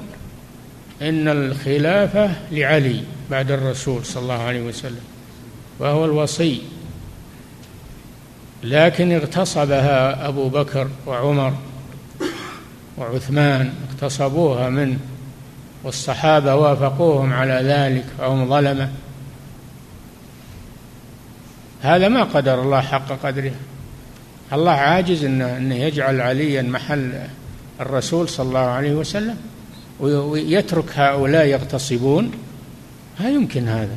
[1.01, 5.03] إن الخلافة لعلي بعد الرسول صلى الله عليه وسلم
[5.79, 6.61] وهو الوصي
[8.63, 11.53] لكن اغتصبها أبو بكر وعمر
[12.97, 14.97] وعثمان اغتصبوها منه
[15.83, 18.89] والصحابة وافقوهم على ذلك فهم ظلمة
[21.85, 23.51] هذا ما قدر الله حق قدره.
[24.53, 27.11] الله عاجز انه انه يجعل عليا محل
[27.81, 29.37] الرسول صلى الله عليه وسلم
[29.99, 32.31] ويترك هؤلاء يغتصبون.
[33.19, 33.95] ما يمكن هذا.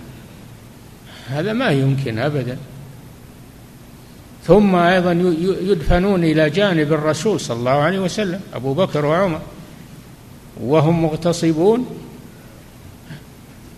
[1.28, 2.56] هذا ما يمكن ابدا.
[4.44, 5.12] ثم أيضا
[5.62, 9.40] يدفنون إلى جانب الرسول صلى الله عليه وسلم أبو بكر وعمر.
[10.60, 11.86] وهم مغتصبون.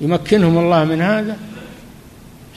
[0.00, 1.36] يمكنهم الله من هذا؟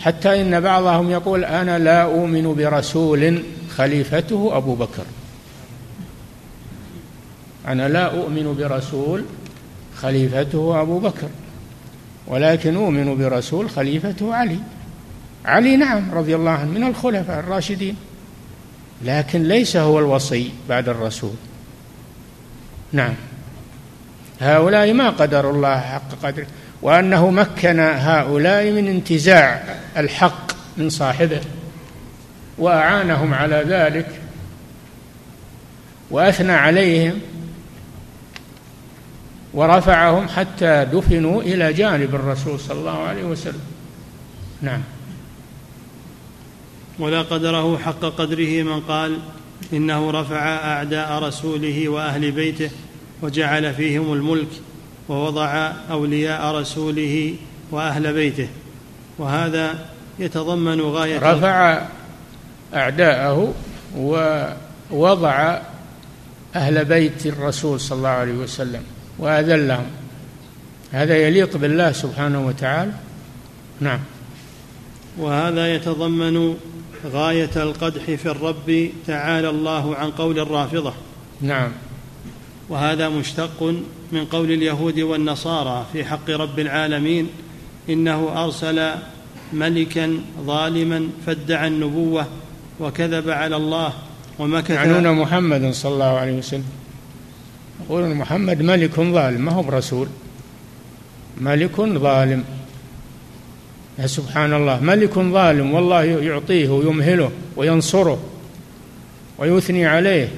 [0.04, 3.44] حتى إن بعضهم يقول أنا لا أؤمن برسول
[3.76, 5.04] خليفته أبو بكر.
[7.68, 9.26] أنا لا أؤمن برسول
[9.96, 11.30] خليفته أبو بكر
[12.28, 14.60] ولكن أؤمن برسول خليفته علي.
[15.46, 17.96] علي نعم رضي الله عنه من الخلفاء الراشدين
[19.02, 21.34] لكن ليس هو الوصي بعد الرسول.
[22.92, 23.14] نعم.
[24.42, 26.48] هؤلاء ما قدروا الله حق قدره.
[26.84, 31.42] وأنه مكن هؤلاء من انتزاع الحق من صاحبه
[32.58, 34.22] وأعانهم على ذلك
[36.12, 37.20] وأثنى عليهم
[39.54, 43.62] ورفعهم حتى دفنوا إلى جانب الرسول صلى الله عليه وسلم.
[44.62, 44.82] نعم.
[47.00, 49.20] ولا قدره حق قدره من قال
[49.74, 52.70] إنه رفع أعداء رسوله وأهل بيته
[53.22, 54.50] وجعل فيهم الملك.
[55.10, 57.36] ووضع أولياء رسوله
[57.72, 58.48] وأهل بيته
[59.18, 59.86] وهذا
[60.20, 61.82] يتضمن غاية رفع
[62.74, 63.54] أعداءه
[64.92, 65.60] ووضع
[66.56, 68.84] أهل بيت الرسول صلى الله عليه وسلم
[69.20, 69.86] وأذلهم.
[70.92, 72.92] هذا يليق بالله سبحانه وتعالى.
[73.80, 74.00] نعم.
[75.18, 76.58] وهذا يتضمن
[77.14, 80.94] غاية القدح في الرب تعالى الله عن قول الرافضة.
[81.42, 81.72] نعم.
[82.74, 83.64] وهذا مشتق
[84.12, 87.30] من قول اليهود والنصارى في حق رب العالمين
[87.90, 88.92] إنه أرسل
[89.54, 92.28] ملكا ظالما فادعى النبوة
[92.80, 93.94] وكذب على الله
[94.40, 94.70] ومكث.
[94.70, 96.66] يعنون محمدا صلى الله عليه وسلم.
[97.86, 100.08] يقولون محمد ملك ظالم ما هو برسول.
[101.42, 102.44] ملك ظالم.
[104.00, 108.20] يا سبحان الله ملك ظالم والله يعطيه ويمهله وينصره
[109.38, 110.30] ويثني عليه.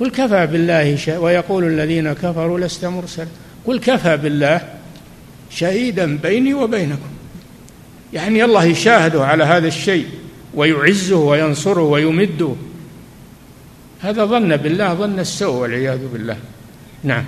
[0.00, 3.26] قل كفى بالله ويقول الذين كفروا لست مرسلا.
[3.66, 4.60] قل كفى بالله
[5.50, 7.10] شهيدا بيني وبينكم.
[8.12, 10.06] يعني الله يشاهده على هذا الشيء
[10.54, 12.54] ويعزه وينصره ويمده.
[14.00, 16.36] هذا ظن بالله ظن السوء والعياذ بالله.
[17.04, 17.24] نعم.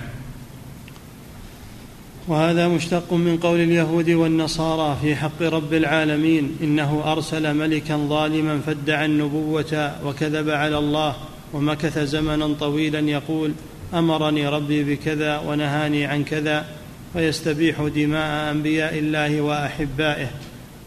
[2.27, 9.05] وهذا مشتق من قول اليهود والنصارى في حق رب العالمين إنه أرسل ملكا ظالما فادعى
[9.05, 11.15] النبوة وكذب على الله.
[11.53, 13.51] ومكث زمنا طويلا يقول
[13.93, 16.65] أمرني ربي بكذا ونهاني عن كذا
[17.13, 20.27] فيستبيح دماء أنبياء الله وأحبائه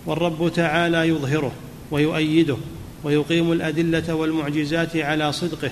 [0.06, 1.52] والرب تعالى يظهره
[1.90, 2.56] ويؤيده
[3.04, 5.70] ويقيم الأدلة والمعجزات على صدقه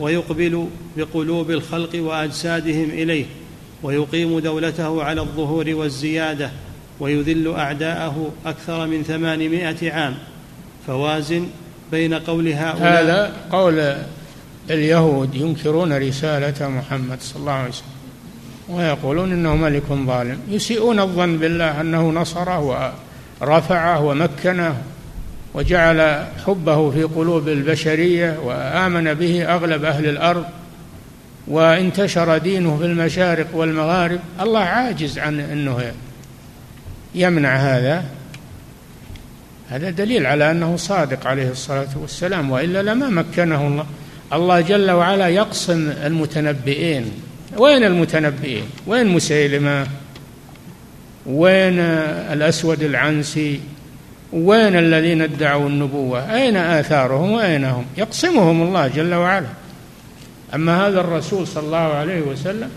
[0.00, 3.24] ويقبل بقلوب الخلق وأجسادهم إليه
[3.82, 6.50] ويقيم دولته على الظهور والزيادة
[7.00, 10.14] ويذل أعداءه أكثر من ثمانمائة عام
[10.86, 11.46] فوازن
[11.92, 13.96] بين قول هؤلاء؟ هذا قول
[14.70, 17.88] اليهود ينكرون رسالة محمد صلى الله عليه وسلم
[18.68, 20.38] ويقولون إنه ملك ظالم.
[20.48, 22.90] يسيئون الظن بالله أنه نصره
[23.40, 24.76] ورفعه ومكنه
[25.54, 30.44] وجعل حبه في قلوب البشرية وآمن به أغلب أهل الأرض
[31.48, 34.20] وانتشر دينه في المشارق والمغارب.
[34.40, 35.92] الله عاجز عن إنه
[37.14, 38.04] يمنع هذا.
[39.74, 43.86] هذا دليل على أنه صادق عليه الصلاة والسلام وإلا لما مكنه الله.
[44.32, 47.10] الله جل وعلا يقسم المتنبئين.
[47.56, 49.86] وين المتنبئين؟ وين مسيلمة؟
[51.26, 51.78] وين
[52.32, 53.60] الأسود العنسي؟
[54.32, 59.48] وين الذين ادعوا النبوة؟ أين آثارهم وأين هم؟ يقسمهم الله جل وعلا.
[60.54, 62.70] أما هذا الرسول صلى الله عليه وسلم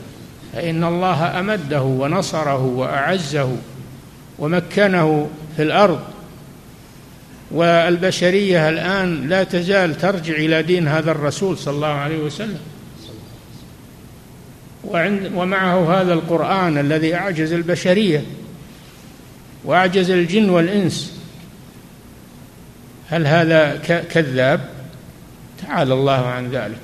[0.54, 3.56] فإن الله أمده ونصره وأعزه
[4.39, 6.00] ومكنه في الأرض
[7.52, 12.60] والبشرية الآن لا تزال ترجع إلى دين هذا الرسول صلى الله عليه وسلم.
[14.84, 18.24] وعند ومعه هذا القرآن الذي أعجز البشرية
[19.64, 21.22] وأعجز الجن والإنس.
[23.10, 23.78] هل هذا
[24.12, 24.70] كذاب؟
[25.68, 26.82] تعالى الله عن ذلك.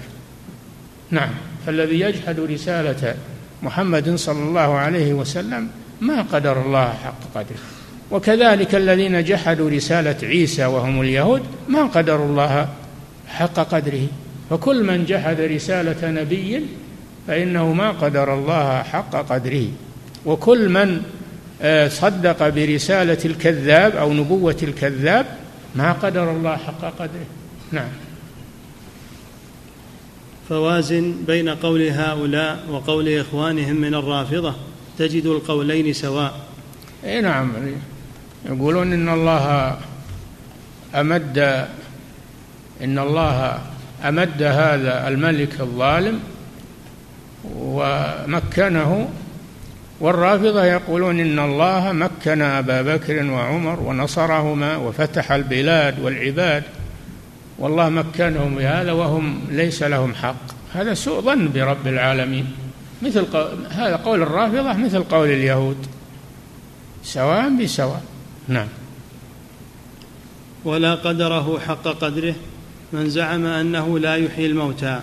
[1.11, 1.30] نعم.
[1.66, 3.16] فالذي يجحد رسالة
[3.64, 5.70] محمد صلى الله عليه وسلم
[6.01, 7.72] ما قدر الله حق قدره.
[8.14, 12.70] وكذلك الذين جحدوا رسالة عيسى وهم اليهود ما قدروا الله
[13.28, 14.07] حق قدره.
[14.49, 16.66] فكل من جحد رسالة نبي
[17.28, 19.68] فإنه ما قدر الله حق قدره.
[20.26, 21.01] وكل من
[21.61, 25.26] آه، صدق برسالة الكذاب أو نبوة الكذاب
[25.76, 27.26] ما قدر الله حق قدره.
[27.72, 27.89] نعم.
[30.49, 34.55] فوازن بين قول هؤلاء وقول إخوانهم من الرافضة.
[34.99, 36.34] تجد القولين سواء.
[37.05, 37.51] اي نعم.
[38.45, 39.77] يقولون إن الله
[40.95, 41.37] أمد
[42.83, 43.59] إن الله
[44.05, 46.19] أمد هذا الملك الظالم
[47.55, 49.09] ومكنه.
[49.99, 56.63] والرافضة يقولون إن الله مكن أبا بكر وعمر ونصرهما وفتح البلاد والعباد.
[57.59, 60.35] والله مكنهم بهذا وهم ليس لهم حق.
[60.73, 62.51] هذا سوء ظن برب العالمين.
[63.01, 63.25] مثل
[63.71, 65.87] هذا قول الرافضة مثل قول اليهود.
[67.03, 68.01] سواء بسواء.
[68.47, 68.67] نعم.
[70.65, 72.35] ولا قدره حق قدره
[72.93, 74.99] من زعم أنه لا يحيي الموتى.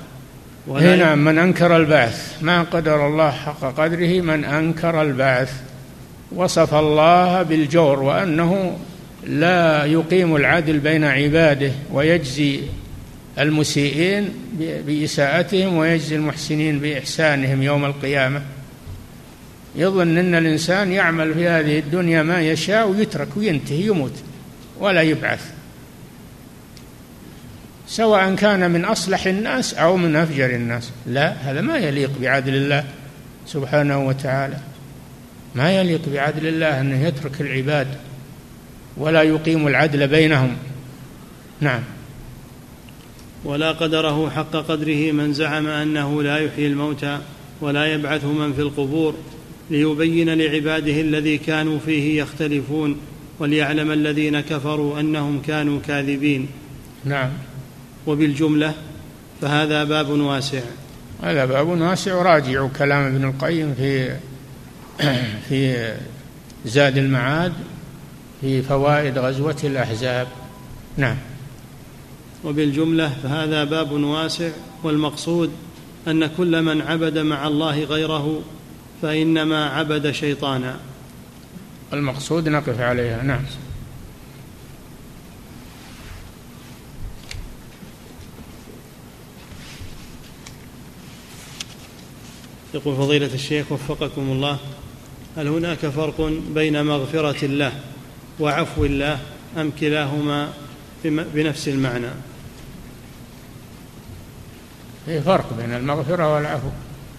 [0.67, 2.43] ولا نعم من أنكر البعث.
[2.43, 5.53] ما قدر الله حق قدره من أنكر البعث.
[6.33, 8.79] وصف الله بالجور وأنه
[9.27, 12.61] لا يقيم العدل بين عباده ويجزي
[13.39, 14.29] المسيئين
[14.87, 18.43] بإساءتهم ويجزي المحسنين بإحسانهم يوم القيامة.
[19.77, 24.13] يظن أن الإنسان يعمل في هذه الدنيا ما يشاء ويترك وينتهي يموت
[24.79, 25.53] ولا يبعث.
[27.87, 30.91] سواء كان من أصلح الناس أو من أفجر الناس.
[31.07, 32.85] لا هذا ما يليق بعدل الله
[33.47, 34.57] سبحانه وتعالى.
[35.55, 37.89] ما يليق بعدل الله أنه يترك العباد
[38.97, 40.57] ولا يقيم العدل بينهم.
[41.61, 41.83] نعم.
[43.45, 47.19] ولا قدره حق قدره من زعم أنه لا يحيي الموتى
[47.61, 49.15] ولا يبعث من في القبور.
[49.71, 52.97] ليبين لعباده الذي كانوا فيه يختلفون
[53.39, 56.49] وليعلم الذين كفروا أنهم كانوا كاذبين.
[57.05, 57.31] نعم.
[58.07, 58.75] وبالجملة
[59.41, 60.61] فهذا باب واسع.
[61.23, 62.23] هذا باب واسع.
[62.23, 64.17] راجع كلام ابن القيم في
[65.49, 65.93] في
[66.65, 67.53] زاد المعاد
[68.41, 70.29] في فوائد غزوة الأحزاب.
[70.97, 71.17] نعم.
[72.45, 74.49] وبالجملة فهذا باب واسع
[74.83, 75.51] والمقصود
[76.09, 78.43] أن كل من عبد مع الله غيره
[79.03, 80.81] فإنما عبد شيطانا.
[81.93, 83.43] المقصود نقف عليها نعم.
[92.75, 94.59] يقول فضيلة الشيخ وفقكم الله
[95.37, 97.73] هل هناك فرق بين مغفرة الله
[98.41, 99.19] وعفو الله
[99.57, 100.53] أم كلاهما
[101.05, 102.11] بنفس المعنى؟
[105.07, 106.69] في فرق بين المغفرة والعفو.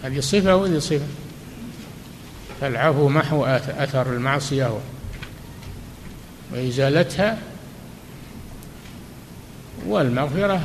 [0.02, 1.06] هذه صفة وهذه صفة.
[2.62, 4.78] فالعفو محو أثر المعصية.
[6.52, 7.38] وإزالتها
[9.86, 10.60] والمغفرة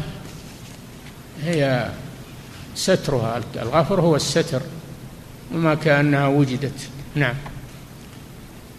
[1.44, 1.90] هي
[2.76, 3.42] سترها.
[3.56, 4.62] الغفر هو الستر
[5.54, 6.90] وما كأنها وجدت.
[7.16, 7.36] نعم.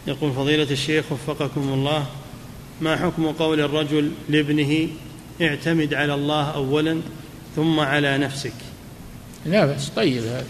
[0.06, 2.06] يقول فضيلة الشيخ وفقكم الله
[2.80, 4.88] ما حكم قول الرجل لابنه
[5.40, 7.00] اعتمد على الله أولا
[7.56, 8.52] ثم على نفسك؟
[9.46, 10.22] لا بس طيب.
[10.22, 10.44] هذا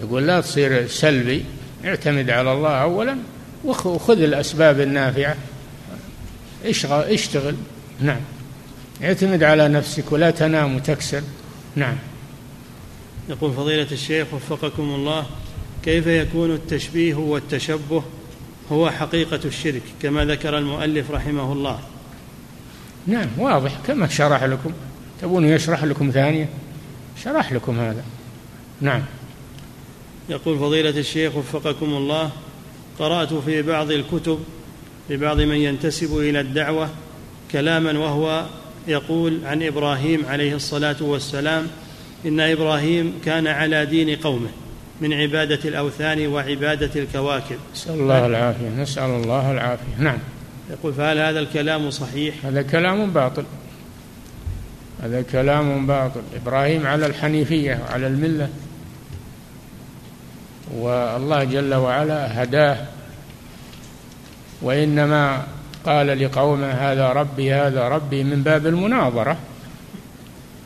[0.00, 1.44] يقول لا تصير سلبي.
[1.84, 3.16] اعتمد على الله أولا
[3.64, 5.36] وخذ الأسباب النافعة.
[6.64, 7.54] اشغل اشتغل.
[8.00, 8.20] نعم.
[9.04, 11.22] اعتمد على نفسك ولا تنام وتكسل.
[11.76, 11.96] نعم.
[13.28, 15.26] يقول فضيلة الشيخ وفقكم الله
[15.84, 18.02] كيف يكون التشبيه والتشبه
[18.72, 21.78] هو حقيقة الشرك كما ذكر المؤلف رحمه الله؟
[23.06, 23.72] نعم واضح.
[23.86, 24.72] كما شرح لكم.
[25.22, 26.48] تبون يشرح لكم ثانية؟
[27.24, 28.04] شرح لكم هذا.
[28.80, 29.02] نعم.
[30.28, 32.30] يقول فضيلة الشيخ وفقكم الله
[32.98, 34.38] قرأت في بعض الكتب
[35.10, 36.88] لبعض من ينتسب إلى الدعوة
[37.52, 38.46] كلاما وهو
[38.88, 41.66] يقول عن إبراهيم عليه الصلاة والسلام
[42.26, 44.48] إن إبراهيم كان على دين قومه
[45.00, 47.56] من عبادة الأوثان وعبادة الكواكب.
[47.74, 49.98] نسأل الله العافية نسأل الله العافية.
[49.98, 50.18] نعم.
[50.70, 53.44] يقول فهل هذا الكلام صحيح؟ هذا كلام باطل.
[55.02, 56.20] هذا كلام باطل.
[56.42, 58.48] إبراهيم على الحنيفية وعلى الملة.
[60.76, 62.76] والله جل وعلا هداه.
[64.62, 65.42] وإنما
[65.86, 69.36] قال لقومه هذا ربي هذا ربي من باب المناظرة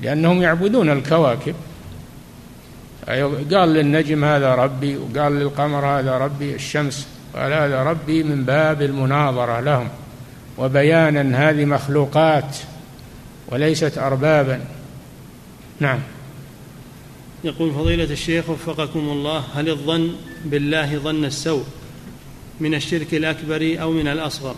[0.01, 1.55] لأنهم يعبدون الكواكب.
[3.53, 9.61] قال للنجم هذا ربي وقال للقمر هذا ربي الشمس قال هذا ربي من باب المناظرة
[9.61, 9.89] لهم.
[10.59, 12.57] وبيانا هذه مخلوقات
[13.49, 14.61] وليست أربابا.
[15.81, 15.99] نعم.
[17.47, 20.13] يقول فضيلة الشيخ وفقكم الله هل الظن
[20.45, 21.65] بالله ظن السوء
[22.61, 24.57] من الشرك الأكبر أو من الأصغر؟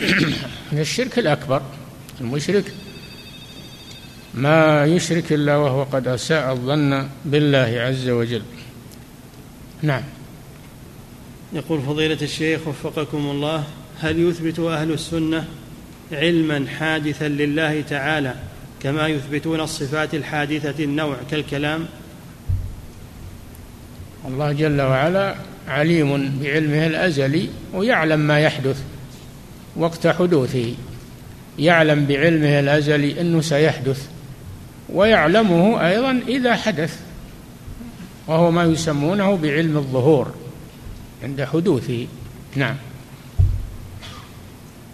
[0.72, 1.62] من الشرك الأكبر
[2.20, 2.72] المشرك
[4.34, 8.42] ما يشرك إلا وهو قد أساء الظن بالله عز وجل.
[9.82, 10.02] نعم.
[11.52, 13.64] يقول فضيلة الشيخ وفقكم الله
[14.00, 15.44] هل يثبت أهل السنة
[16.12, 18.34] علما حادثا لله تعالى
[18.84, 21.86] كما يثبتون الصفات الحادثة النوع كالكلام.
[24.28, 25.34] الله جل وعلا
[25.68, 28.82] عليم بعلمه الأزلي ويعلم ما يحدث
[29.76, 30.74] وقت حدوثه.
[31.58, 34.08] يعلم بعلمه الأزلي إنه سيحدث
[34.88, 37.00] ويعلمه أيضا إذا حدث
[38.26, 40.34] وهو ما يسمونه بعلم الظهور
[41.22, 42.06] عند حدوثه.
[42.56, 42.76] نعم.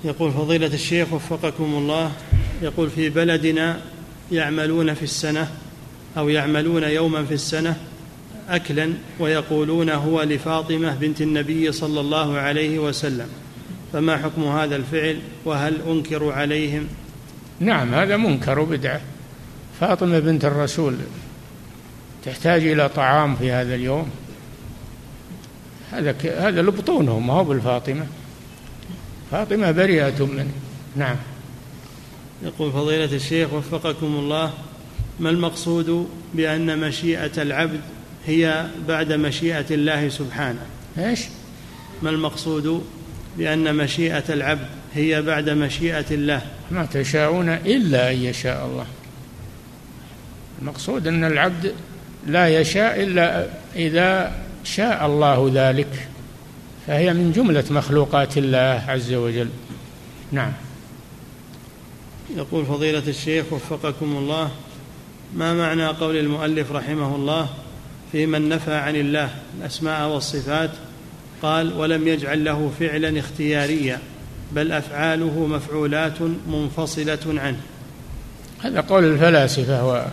[0.05, 2.13] يقول فضيلة الشيخ وفقكم الله
[2.63, 3.81] يقول في بلدنا
[4.33, 5.49] يعملون في السنة
[6.17, 7.77] أو يعملون يوما في السنة
[8.49, 13.29] أكلا ويقولون هو لفاطمة بنت النبي صلى الله عليه وسلم.
[13.93, 16.87] فما حكم هذا الفعل؟ وهل أنكر عليهم؟
[17.61, 19.01] نعم هذا منكر بدعة
[19.81, 20.97] فاطمة بنت الرسول
[22.25, 24.11] تحتاج إلى طعام في هذا اليوم؟
[25.93, 26.15] هذا.
[26.39, 28.07] هذا لبطونهم ما هو بالفاطمة.
[29.31, 30.53] فاطمة بريئة منه.
[30.97, 31.17] نعم.
[32.43, 34.53] يقول فضيلة الشيخ وفقكم الله
[35.21, 37.81] ما المقصود بأن مشيئة العبد
[38.27, 40.67] هي بعد مشيئة الله سبحانه؟
[40.99, 41.21] إيش؟
[42.03, 42.85] ما المقصود
[43.39, 48.87] بأن مشيئة العبد هي بعد مشيئة الله؟ ما تشاءون إلا أن يشاء الله.
[50.63, 51.75] المقصود أن العبد
[52.27, 54.33] لا يشاء إلا إذا
[54.65, 56.09] شاء الله ذلك
[56.87, 59.49] فهي من جملة مخلوقات الله عز وجل.
[60.33, 60.53] نعم.
[62.37, 64.51] يقول فضيلة الشيخ وفقكم الله
[65.37, 67.49] ما معنى قول المؤلف رحمه الله
[68.13, 70.71] في من نفى عن الله الأسماء والصفات؟
[71.43, 73.99] قال ولم يجعل له فعلا اختياريا
[74.53, 77.61] بل أفعاله مفعولات منفصلة عنه.
[78.63, 80.07] هذا قول الفلاسفة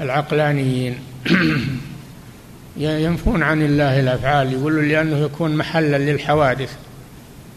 [0.00, 0.98] والعقلانيين.
[2.76, 6.76] ينفون عن الله الأفعال يقولوا لأنه يكون محلا للحوادث.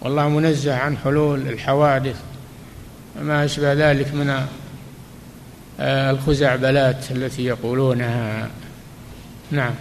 [0.01, 2.28] والله منزه عن حلول الحوادث.
[3.19, 4.45] وما أشبه ذلك من
[5.79, 8.49] الخزعبلات التي يقولونها.
[9.51, 9.73] نعم.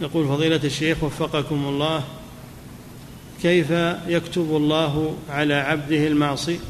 [0.00, 2.02] يقول فضيلة الشيخ وفقكم الله
[3.42, 3.70] كيف
[4.08, 6.60] يكتب الله على عبده المعصي؟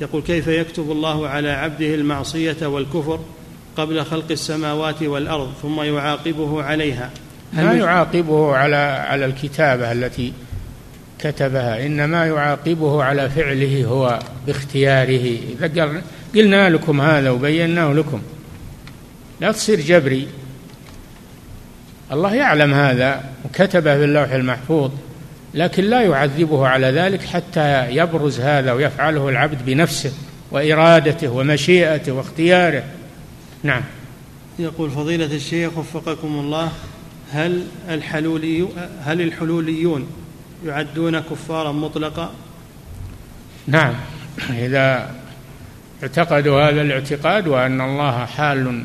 [0.00, 3.20] يقول كيف يكتب الله على عبده المعصية والكفر
[3.76, 7.10] قبل خلق السماوات والأرض ثم يعاقبه عليها؟
[7.52, 10.32] ما يعاقبه على على الكتابة التي
[11.22, 11.86] كتبها.
[11.86, 15.38] إنما يعاقبه على فعله هو باختياره.
[15.60, 16.02] إذا
[16.34, 18.22] قلنا لكم هذا وبيناه لكم.
[19.40, 20.28] لا تصير جبري.
[22.12, 24.90] الله يعلم هذا وكتبه في اللوح المحفوظ
[25.54, 30.12] لكن لا يعذبه على ذلك حتى يبرز هذا ويفعله العبد بنفسه
[30.50, 32.84] وإرادته ومشيئته واختياره.
[33.62, 33.82] نعم.
[34.58, 36.72] يقول فضيلة الشيخ وفقكم الله
[37.32, 38.68] هل الحلولي
[39.04, 40.06] هل الحلوليون
[40.66, 42.32] يعدون كفارا مطلقا؟
[43.66, 43.94] نعم.
[44.50, 45.14] إذا
[46.02, 48.82] اعتقدوا هذا الاعتقاد وأن الله حال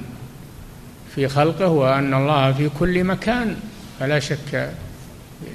[1.16, 3.56] في خلقه وأن الله في كل مكان
[4.00, 4.72] فلا شك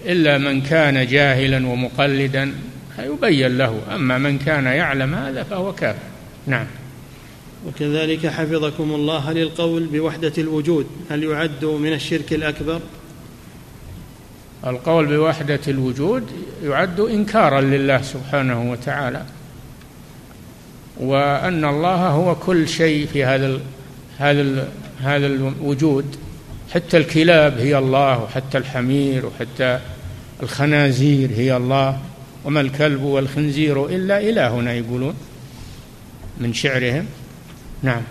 [0.05, 2.53] إلا من كان جاهلا ومقلدا
[2.99, 3.81] يبين له.
[3.95, 5.99] أما من كان يعلم هذا فهو كافر.
[6.47, 6.66] نعم.
[7.66, 12.81] وكذلك حفظكم الله هل القول بوحدة الوجود هل يعد من الشرك الأكبر؟
[14.66, 16.26] القول بوحدة الوجود
[16.64, 19.24] يعد إنكارا لله سبحانه وتعالى
[20.96, 23.60] وأن الله هو كل شيء في هذا ال
[24.18, 24.68] هذا ال
[25.00, 26.16] هذا الوجود.
[26.74, 29.80] حتى الكلاب هي الله وحتى الحمير وحتى
[30.42, 31.98] الخنازير هي الله.
[32.44, 35.14] وما الكلب والخنزير إلا إلهنا يقولون
[36.40, 37.06] من شعرهم.
[37.82, 38.02] نعم.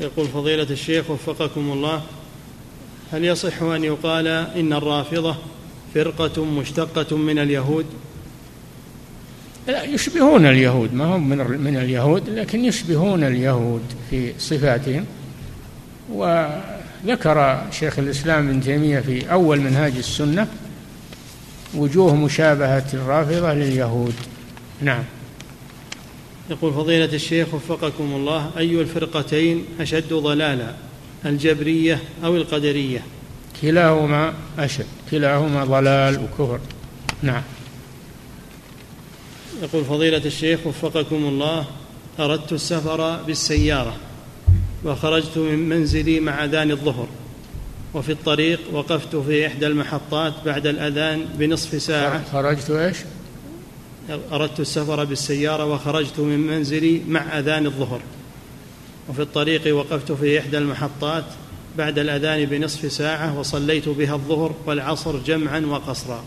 [0.00, 2.02] يقول فضيلة الشيخ وفقكم الله
[3.12, 5.36] هل يصح أن يقال إن الرافضة
[5.94, 7.86] فرقة مشتقة من اليهود؟
[9.66, 10.94] لا يشبهون اليهود.
[10.94, 15.06] ما هم من من اليهود لكن يشبهون اليهود في صفاتهم.
[16.12, 20.46] وذكر شيخ الإسلام ابن تيمية في أول منهاج السنة
[21.74, 24.14] وجوه مشابهة الرافضة لليهود.
[24.80, 25.04] نعم.
[26.50, 30.74] يقول فضيلة الشيخ وفقكم الله أي الفرقتين أشد ضلالا؟
[31.26, 33.02] الجبرية أو القدرية.
[33.62, 36.60] كلاهما أشد كلاهما ضلال وكفر.
[37.22, 37.42] نعم.
[39.62, 41.66] يقول فضيلة الشيخ وفقكم الله
[42.20, 43.96] أردت السفر بالسيارة
[44.84, 47.08] وخرجت من منزلي مع أذان الظهر
[47.94, 52.24] وفي الطريق وقفت في إحدى المحطات بعد الأذان بنصف ساعة.
[52.32, 52.96] خرجت إيش؟
[54.32, 58.00] أردت السفر بالسيارة وخرجت من منزلي مع أذان الظهر.
[59.10, 61.24] وفي الطريق وقفت في إحدى المحطات
[61.78, 66.24] بعد الأذان بنصف ساعة وصليت بها الظهر والعصر جمعا وقصرا.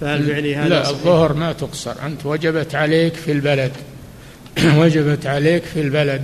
[0.00, 1.94] فهل فعلي هذا لا صحيح؟ الظهر ما تقصر.
[2.06, 3.72] أنت وجبت عليك في البلد.
[4.80, 6.22] وجبت عليك في البلد.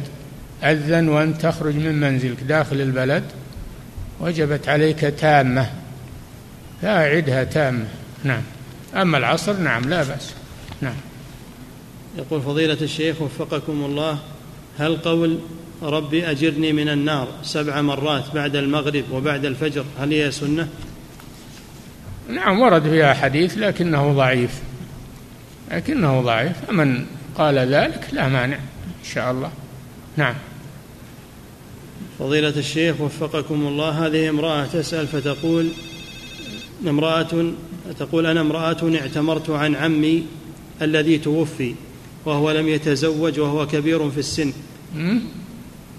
[0.65, 3.25] أذن وأنت تخرج من منزلك داخل البلد.
[4.21, 5.71] وجبت عليك تامة.
[6.83, 7.87] فأعدها تامة.
[8.25, 8.43] نعم.
[8.95, 10.33] أما العصر نعم لا بأس.
[10.81, 10.97] نعم.
[12.19, 14.19] يقول فضيلة الشيخ وفقكم الله
[14.79, 15.39] هل قول
[15.83, 19.85] ربي أجرني من النار سبع مرات بعد المغرب وبعد الفجر.
[19.99, 20.69] هل هي سنة؟
[22.29, 24.51] نعم ورد فيها حديث لكنه ضعيف.
[25.73, 26.53] لكنه ضعيف.
[26.69, 27.07] فمن
[27.39, 29.51] قال ذلك لا مانع إن شاء الله.
[30.17, 30.35] نعم.
[32.19, 35.69] فضيلة الشيخ وفقكم الله هذه امرأة تسأل فتقول
[36.89, 37.53] امرأة
[37.99, 40.25] تقول أنا امرأة اعتمرت عن عمي
[40.83, 41.75] الذي توفي
[42.25, 44.53] وهو لم يتزوج وهو كبير في السن.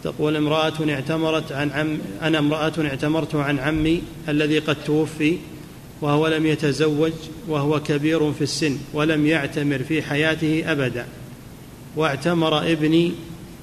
[0.08, 5.38] تقول امرأة اعتمرت عن عم أنا امرأة اعتمرت عن عمي الذي قد توفي
[6.02, 7.12] وهو لم يتزوج
[7.48, 11.06] وهو كبير في السن ولم يعتمر في حياته أبدا.
[11.96, 13.12] واعتمر ابني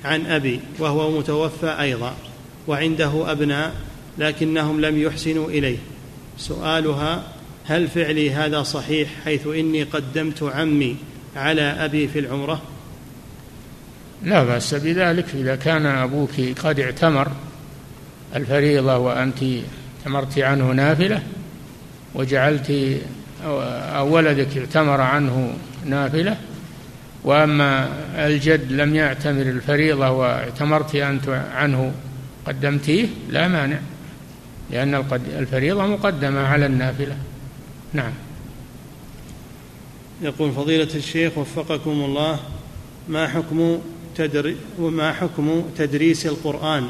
[0.05, 2.15] عن أبي وهو متوفى أيضا
[2.69, 3.75] وعنده أبناء
[4.19, 5.79] لكنهم لم يحسنوا إليه.
[6.39, 7.23] سؤالها
[7.65, 10.97] هل فعلي هذا صحيح حيث إني قدمت عمي
[11.37, 12.63] على أبي في العمرة؟
[14.25, 17.29] لا بأس بذلك إذا كان أبوك قد اعتمر
[18.37, 19.39] الفريضة وأنت
[20.01, 21.23] اعتمرت عنه نافلة
[22.15, 22.99] وجعلت
[23.45, 25.55] أو ولدك اعتمر عنه
[25.85, 26.37] نافلة
[27.25, 31.93] وأما الجد لم يعتمر الفريضة واعتمرت أنت عنه
[32.47, 33.79] قدمتيه لا مانع
[34.71, 35.05] لأن
[35.39, 37.17] الفريضة مقدمة على النافلة.
[37.93, 38.13] نعم.
[40.23, 42.39] يقول فضيلة الشيخ وفقكم الله
[43.09, 43.79] ما حكم
[44.17, 46.89] تدري وما حكم تدريس القرآن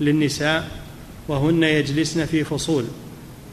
[0.00, 0.70] للنساء
[1.28, 2.84] وهن يجلسن في فصول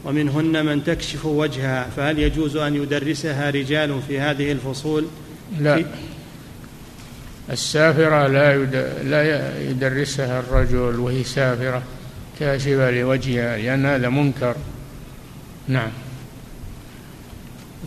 [0.04, 5.06] ومنهن من تكشف وجهها فهل يجوز أن يدرسها رجال في هذه الفصول؟
[5.60, 5.84] لا.
[7.50, 8.56] السافرة لا
[9.02, 11.82] لا يدرسها الرجل وهي سافرة
[12.40, 14.56] كاشفة لوجهها لأن هذا منكر.
[15.68, 15.90] نعم.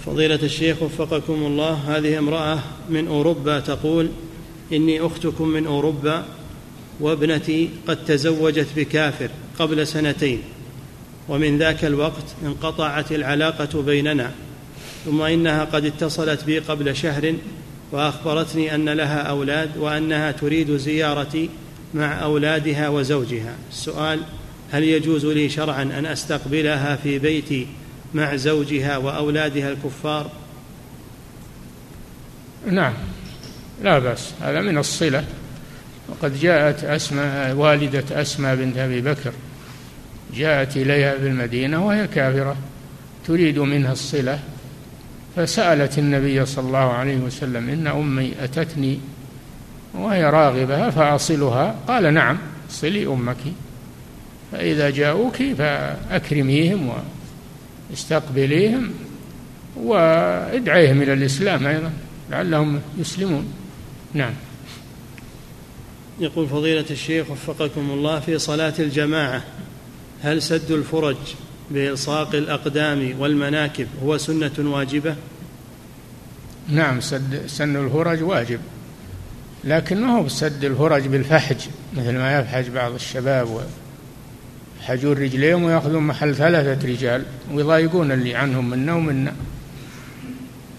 [0.06, 2.60] فضيلة الشيخ وفقكم الله هذه امرأة
[2.90, 4.10] من أوروبا تقول
[4.74, 6.26] إني أختكم من أوروبا
[7.00, 10.42] وابنتي قد تزوجت بكافر قبل سنتين
[11.30, 14.32] ومن ذاك الوقت انقطعت العلاقة بيننا
[15.06, 17.36] ثم إنها قد اتصلت بي قبل شهر
[17.92, 21.50] وأخبرتني أن لها أولاد وأنها تريد زيارتي
[21.94, 23.56] مع أولادها وزوجها.
[23.72, 24.20] السؤال
[24.72, 27.68] هل يجوز لي شرعا أن أستقبلها في بيتي
[28.14, 30.32] مع زوجها وأولادها الكفار؟
[32.68, 32.94] نعم.
[33.84, 35.24] لا بأس هذا من الصلة.
[36.10, 39.32] وقد جاءت أسماء والدة أسماء بنت أبي بكر
[40.34, 42.56] جاءت إليها في المدينة وهي كافرة
[43.28, 44.40] تريد منها الصلة.
[45.36, 49.00] فسألت النبي صلى الله عليه وسلم إن أمي أتتني
[49.94, 52.38] وهي راغبة فأصلها؟ قال نعم
[52.70, 53.38] صلي أمك.
[54.52, 56.94] فإذا جاءوك فأكرميهم
[57.90, 58.92] واستقبليهم
[59.76, 61.92] وادعيهم إلى الإسلام أيضا
[62.32, 63.54] لعلهم يسلمون.
[64.16, 64.34] نعم.
[66.20, 69.44] يقول فضيلة الشيخ وفقكم الله في صلاة الجماعة
[70.22, 71.18] هل سد الفرج
[71.72, 75.16] بإلصاق الأقدام والمناكب هو سنة واجبة؟
[76.70, 78.60] نعم سد سن الفرج واجب
[79.64, 81.58] لكن ما هو سد الفرج بالفحج
[81.98, 83.68] مثل ما يفحج بعض الشباب
[84.82, 89.34] يحجون رجليهم ويأخذون محل ثلاثة رجال ويضايقون اللي عنهم منا ومنا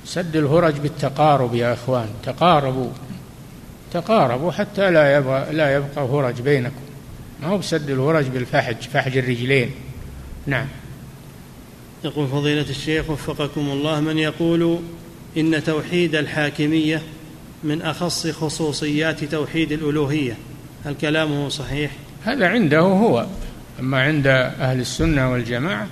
[0.04, 2.90] سد الفرج بالتقارب يا إخوان تقاربوا.
[3.92, 6.80] تقاربوا حتى لا يبقى لا يبقى فرج بينكم.
[7.42, 9.70] ما هو بسد الفرج بالفحج فحج الرجلين.
[10.46, 10.66] نعم.
[12.04, 14.78] يقول فضيلة الشيخ وفقكم الله من يقول
[15.36, 17.02] إن توحيد الحاكمية
[17.64, 20.36] من أخص خصوصيات توحيد الألوهية.
[20.84, 21.90] هل كلامه صحيح؟
[22.24, 23.26] هذا عنده هو.
[23.80, 25.86] أما عند أهل السنة والجماعة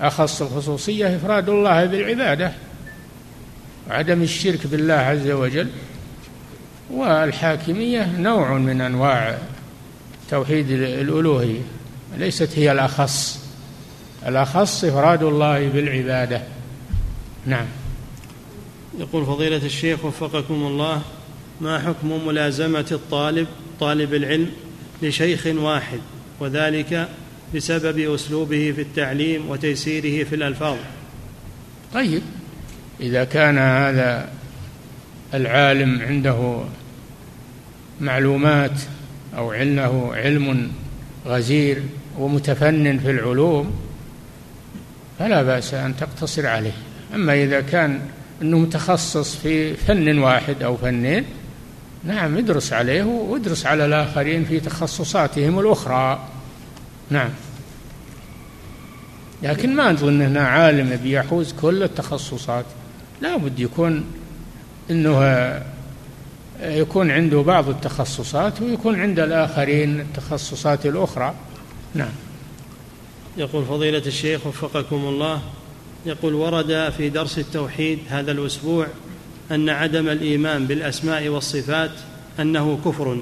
[0.00, 2.52] أخص الخصوصية إفراد الله بالعبادة
[3.90, 5.68] وعدم الشرك بالله عز وجل.
[6.90, 9.38] والحاكمية نوع من أنواع
[10.30, 11.60] توحيد الألوهية
[12.18, 13.44] ليست هي الأخص.
[14.26, 16.42] الأخص إفراد الله بالعبادة.
[17.46, 17.66] نعم.
[18.98, 21.02] يقول فضيلة الشيخ وفقكم الله
[21.60, 23.46] ما حكم ملازمة الطالب
[23.80, 24.50] طالب العلم
[25.02, 25.98] لشيخ واحد
[26.40, 27.08] وذلك
[27.54, 30.76] بسبب أسلوبه في التعليم وتيسيره في الألفاظ؟
[31.94, 32.22] طيب.
[33.00, 34.28] إذا كان هذا
[35.34, 36.64] العالم عنده
[38.00, 38.80] معلومات
[39.36, 40.72] أو عنده علم
[41.26, 41.82] غزير
[42.18, 43.72] ومتفنن في العلوم
[45.18, 46.72] فلا بأس أن تقتصر عليه.
[47.14, 48.00] أما إذا كان
[48.42, 51.24] أنه متخصص في فن واحد أو فنين
[52.04, 56.28] نعم ادرس عليه وادرس على الآخرين في تخصصاتهم الأخرى.
[57.10, 57.30] نعم.
[59.42, 62.64] لكن ما نظن أنه عالم بيحوز كل التخصصات.
[63.20, 64.04] لا بد يكون
[64.90, 65.62] أنه
[66.60, 71.34] يكون عنده بعض التخصصات ويكون عند الآخرين التخصصات الأخرى.
[71.94, 72.12] نعم.
[73.36, 75.42] يقول فضيلة الشيخ وفقكم الله
[76.06, 78.86] يقول ورد في درس التوحيد هذا الأسبوع
[79.50, 81.90] أن عدم الإيمان بالأسماء والصفات
[82.40, 83.20] أنه كفر.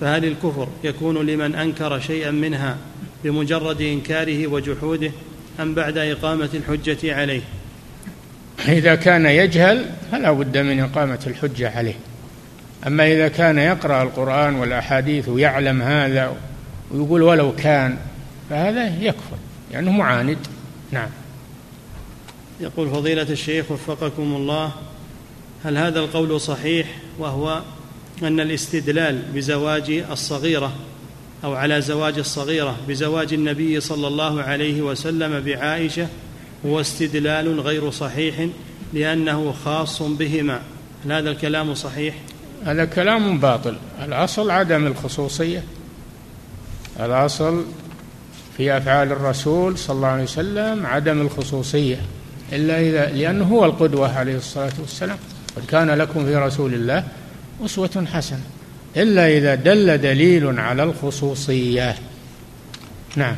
[0.00, 2.76] فهل الكفر يكون لمن أنكر شيئا منها
[3.24, 5.12] بمجرد إنكاره وجحوده
[5.60, 7.42] أم بعد إقامة الحجة عليه؟
[8.68, 11.94] إذا كان يجهل فلا بد من إقامة الحجة عليه.
[12.86, 16.36] أما إذا كان يقرأ القرآن والأحاديث ويعلم هذا
[16.90, 17.96] ويقول ولو كان
[18.50, 19.36] فهذا يكفر
[19.72, 20.38] لأنه يعني معاند.
[20.92, 21.08] نعم.
[22.60, 24.72] يقول فضيلة الشيخ وفقكم الله
[25.64, 26.86] هل هذا القول صحيح
[27.18, 27.62] وهو
[28.22, 30.72] أن الاستدلال بزواج الصغيرة
[31.44, 36.08] أو على زواج الصغيرة بزواج النبي صلى الله عليه وسلم بعائشة
[36.66, 38.48] هو استدلال غير صحيح
[38.92, 40.60] لأنه خاص بهما.
[41.04, 42.14] هل هذا الكلام صحيح؟
[42.64, 43.76] هذا كلام باطل.
[44.04, 45.62] الأصل عدم الخصوصية.
[47.00, 47.64] الأصل
[48.56, 52.00] في أفعال الرسول صلى الله عليه وسلم عدم الخصوصية.
[52.52, 55.16] إلا إذا لأنه هو القدوة عليه الصلاة والسلام.
[55.56, 57.04] قد كان لكم في رسول الله
[57.64, 58.42] أسوة حسنة.
[58.96, 61.96] إلا إذا دل دليل على الخصوصية.
[63.16, 63.36] نعم.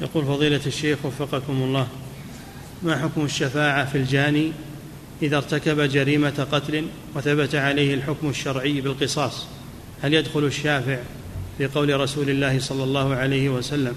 [0.00, 1.86] يقول فضيلة الشيخ وفقكم الله
[2.82, 4.52] ما حكم الشفاعة في الجاني
[5.22, 9.46] إذا ارتكب جريمة قتل وثبت عليه الحكم الشرعي بالقصاص؟
[10.02, 10.98] هل يدخل الشافع
[11.58, 13.94] في قول رسول الله صلى الله عليه وسلم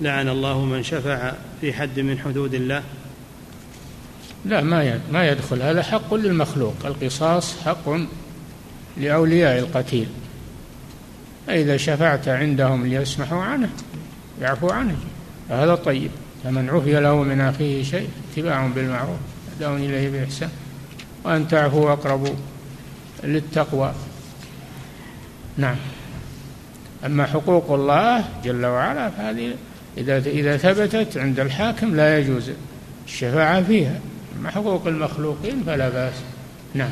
[0.00, 2.82] لعن الله من شفع في حد من حدود الله
[4.44, 5.62] لا ما ما يدخل.
[5.62, 6.74] هذا حق للمخلوق.
[6.84, 7.90] القصاص حق
[8.96, 10.06] لأولياء القتيل.
[11.46, 13.68] فإذا شفعت عندهم ليسمحوا عنه
[14.40, 14.96] يعفو عنه.
[15.50, 16.10] هذا طيب
[16.44, 19.18] فمن عفي له من أخيه شيء اتباع بالمعروف
[19.56, 20.50] أداء إليه بإحسان.
[21.24, 22.36] وأن تعفوا أقرب
[23.24, 23.92] للتقوى.
[25.56, 25.76] نعم.
[27.06, 29.54] أما حقوق الله جل وعلا فهذه
[29.98, 32.50] إذا إذا ثبتت عند الحاكم لا يجوز
[33.06, 34.00] الشفاعة فيها.
[34.38, 36.14] أما حقوق المخلوقين فلا بأس.
[36.74, 36.90] نعم.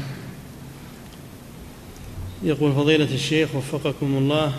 [2.44, 4.52] يقول فضيلة الشيخ وفقكم الله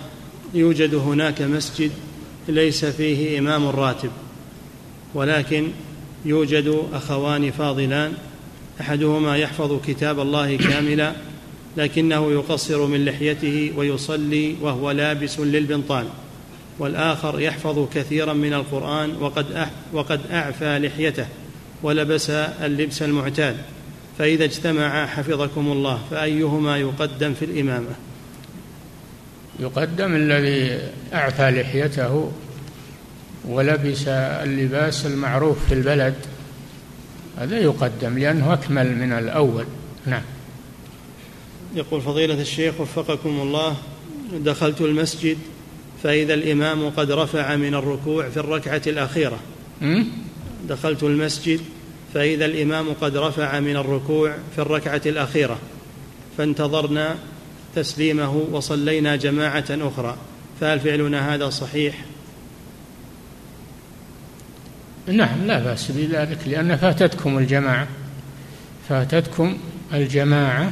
[0.54, 1.92] يوجد هناك مسجد
[2.48, 4.10] ليس فيه إمام راتب
[5.14, 5.68] ولكن
[6.26, 8.14] يوجد أخوان فاضلان
[8.82, 11.14] أحدهما يحفظ كتاب الله كاملا
[11.78, 16.08] لكنه يقصر من لحيته ويصلي وهو لابس للبنطال
[16.80, 21.28] والآخر يحفظ كثيرا من القرآن وقد وقد أعفى لحيته
[21.84, 23.58] ولبس اللبس المعتاد.
[24.18, 27.96] فإذا اجتمعا حفظكم الله فأيهما يقدم في الإمامة؟
[29.60, 30.80] يقدم الذي
[31.14, 32.32] أعفى لحيته
[33.46, 36.16] ولبس اللباس المعروف في البلد.
[37.38, 39.66] هذا يقدم لأنه أكمل من الأول.
[40.06, 40.22] نعم.
[41.76, 43.76] يقول فضيلة الشيخ وفقكم الله
[44.34, 45.38] دخلت المسجد
[46.04, 49.40] فإذا الإمام قد رفع من الركوع في الركعة الأخيرة.
[50.70, 51.62] دخلت المسجد
[52.16, 55.60] فإذا الإمام قد رفع من الركوع في الركعة الأخيرة
[56.38, 57.16] فانتظرنا
[57.76, 60.18] تسليمه وصلينا جماعة أخرى.
[60.62, 61.96] فهل فعلنا هذا صحيح؟
[65.08, 67.88] نعم لا بأس بذلك لأن فاتتكم الجماعة.
[68.90, 69.58] فاتتكم
[69.94, 70.72] الجماعة.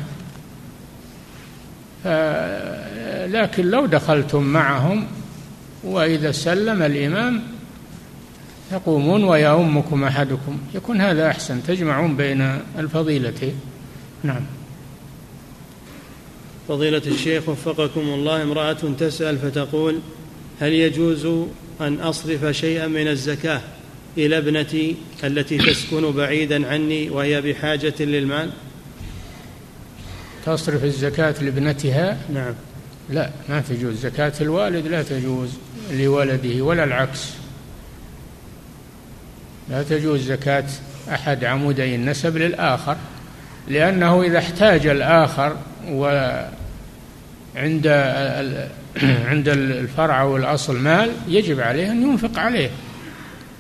[3.28, 5.07] لكن لو دخلتم معهم
[5.84, 7.44] وإذا سلم الإمام
[8.74, 10.58] تقومون ويؤمكم أحدكم.
[10.76, 11.64] يكون هذا أحسن.
[11.64, 13.56] تجمعون بين الفضيلتين
[14.24, 14.41] نعم.
[16.68, 20.00] فضيلة الشيخ وفقكم الله امرأة تسأل فتقول
[20.60, 21.26] هل يجوز
[21.82, 23.62] أن أصرف شيئا من الزكاة
[24.18, 28.50] إلى ابنتي التي تسكن بعيدا عني وهي بحاجة للمال؟
[30.45, 32.54] تصرف الزكاة لابنتها؟ نعم.
[33.10, 33.95] لا ما تجوز.
[33.95, 35.50] زكاة الوالد لا تجوز
[35.91, 37.43] لولده ولا العكس.
[39.69, 40.65] لا تجوز زكاة
[41.10, 42.98] أحد عمودي النسب للآخر
[43.68, 45.56] لأنه إذا احتاج الآخر
[45.88, 46.48] وعند
[49.30, 52.69] عند الفرع أو الأصل مال يجب عليه أن ينفق عليه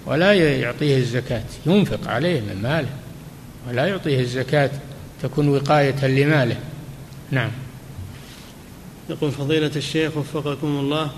[0.05, 2.89] ولا يعطيه الزكاة ينفق عليه من ماله
[3.67, 4.69] ولا يعطيه الزكاة
[5.23, 6.55] تكون وقاية لماله.
[7.31, 7.51] نعم.
[9.09, 11.11] يقول فضيلة الشيخ وفقكم الله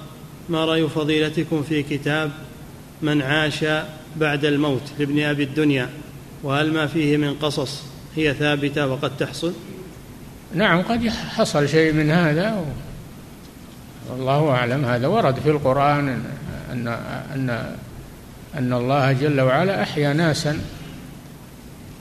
[0.50, 2.32] ما رأي فضيلتكم في كتاب
[3.02, 3.66] من عاش
[4.20, 5.90] بعد الموت لابن أبي الدنيا
[6.44, 7.84] وهل ما فيه من قصص
[8.16, 9.54] هي ثابتة وقد تحصل؟
[10.56, 12.66] نعم قد حصل شيء من هذا
[14.10, 16.24] والله أعلم هذا ورد في القرآن
[16.72, 16.88] أن
[17.36, 17.76] أن
[18.58, 20.60] أن الله جل وعلا أحيا ناسا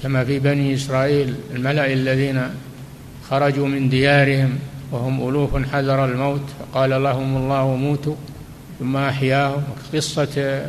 [0.03, 2.43] كما في بني إسرائيل الملأ الذين
[3.31, 4.59] خرجوا من ديارهم
[4.93, 8.17] وهم ألوف حذر الموت فقال لهم الله موتوا
[8.79, 9.63] ثم أحياهم.
[9.95, 10.67] قصة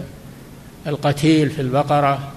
[0.87, 2.31] القتيل في البقرة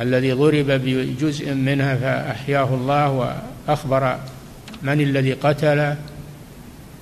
[0.00, 3.34] الذي ضرب بجزء منها فأحياه الله
[3.68, 4.18] وأخبر
[4.82, 5.96] من الذي قتله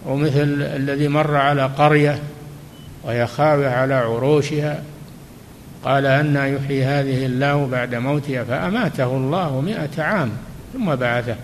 [0.07, 2.19] ومثل الذي مر على قرية
[3.05, 4.83] وهي خاوية على عروشها
[5.85, 10.31] قال أن يحيي هذه الله بعد موتها فأماته الله مئة عام
[10.73, 11.37] ثم بعثه.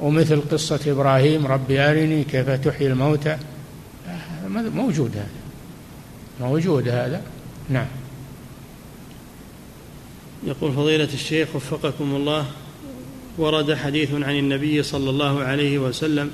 [0.00, 3.36] ومثل قصة إبراهيم رب أرني كيف تحيي الموتى.
[4.48, 5.26] موجود هذا
[6.40, 7.20] موجود هذا.
[7.68, 7.86] نعم.
[10.46, 12.46] يقول فضيلة الشيخ وفقكم الله
[13.38, 16.30] ورد حديث عن النبي صلى الله عليه وسلم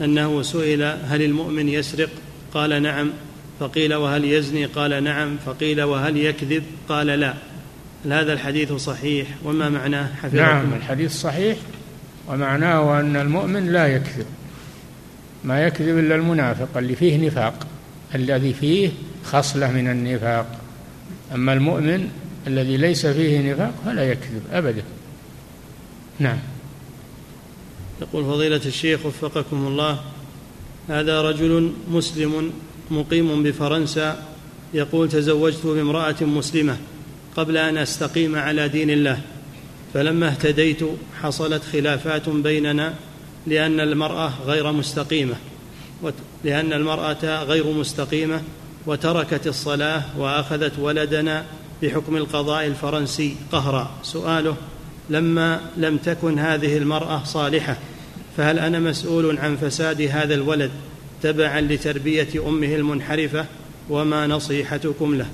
[0.00, 2.10] أنه سئل هل المؤمن يسرق؟
[2.54, 3.10] قال نعم.
[3.60, 5.36] فقيل وهل يزني؟ قال نعم.
[5.46, 7.34] فقيل وهل يكذب؟ قال لا.
[8.04, 10.36] هل هذا الحديث صحيح؟ وما معناه؟ حفظكم.
[10.36, 11.58] نعم الحديث صحيح
[12.28, 14.26] ومعناه أن المؤمن لا يكذب.
[15.44, 17.66] ما يكذب إلا المنافق اللي فيه نفاق.
[18.14, 18.90] الذي فيه
[19.24, 20.63] خصلة من النفاق.
[21.34, 22.08] أما المؤمن
[22.46, 24.82] الذي ليس فيه نفاق فلا يكذب أبدا.
[26.18, 26.38] نعم.
[28.02, 30.00] يقول فضيلة الشيخ وفقكم الله
[30.88, 32.52] هذا رجل مسلم
[32.90, 34.22] مقيم بفرنسا
[34.74, 36.76] يقول تزوجت بامرأة مسلمة
[37.36, 39.20] قبل أن أستقيم على دين الله
[39.94, 40.80] فلما اهتديت
[41.22, 42.94] حصلت خلافات بيننا
[43.46, 45.34] لأن المرأة غير مستقيمة
[46.44, 48.42] لأن المرأة غير مستقيمة
[48.86, 51.44] وتركت الصلاة وأخذت ولدنا
[51.82, 53.90] بحكم القضاء الفرنسي قهرا.
[54.02, 54.56] سؤاله
[55.10, 57.76] لما لم تكن هذه المرأة صالحة
[58.36, 60.70] فهل أنا مسؤول عن فساد هذا الولد
[61.22, 63.46] تبعا لتربية أمه المنحرفة؟
[63.90, 65.26] وما نصيحتكم له؟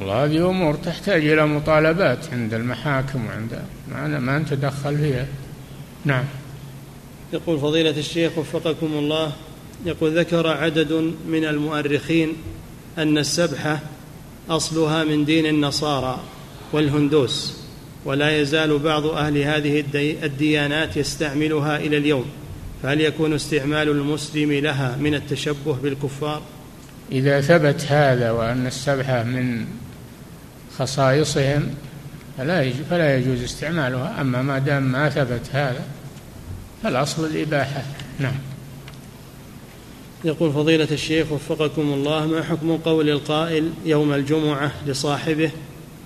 [0.00, 5.26] والله هذه أمور تحتاج إلى مطالبات عند المحاكم وعند ما, ما نتدخل فيها.
[6.04, 6.24] نعم.
[7.32, 9.32] يقول فضيلة الشيخ وفقكم الله
[9.86, 12.32] يقول ذكر عدد من المؤرخين
[12.98, 13.80] أن السبحة
[14.50, 16.20] أصلها من دين النصارى
[16.72, 17.58] والهندوس
[18.04, 19.84] ولا يزال بعض أهل هذه
[20.22, 22.24] الديانات يستعملها إلى اليوم.
[22.82, 26.42] فهل يكون استعمال المسلم لها من التشبه بالكفار؟
[27.12, 29.66] إذا ثبت هذا وأن السبحة من
[30.78, 31.68] خصائصهم
[32.38, 34.20] فلا فلا يجوز استعمالها.
[34.20, 35.82] أما ما دام ما ثبت هذا
[36.82, 37.82] فالأصل الإباحة.
[38.18, 38.47] نعم.
[40.24, 45.50] يقول فضيلة الشيخ وفقكم الله ما حكم قول القائل يوم الجمعة لصاحبه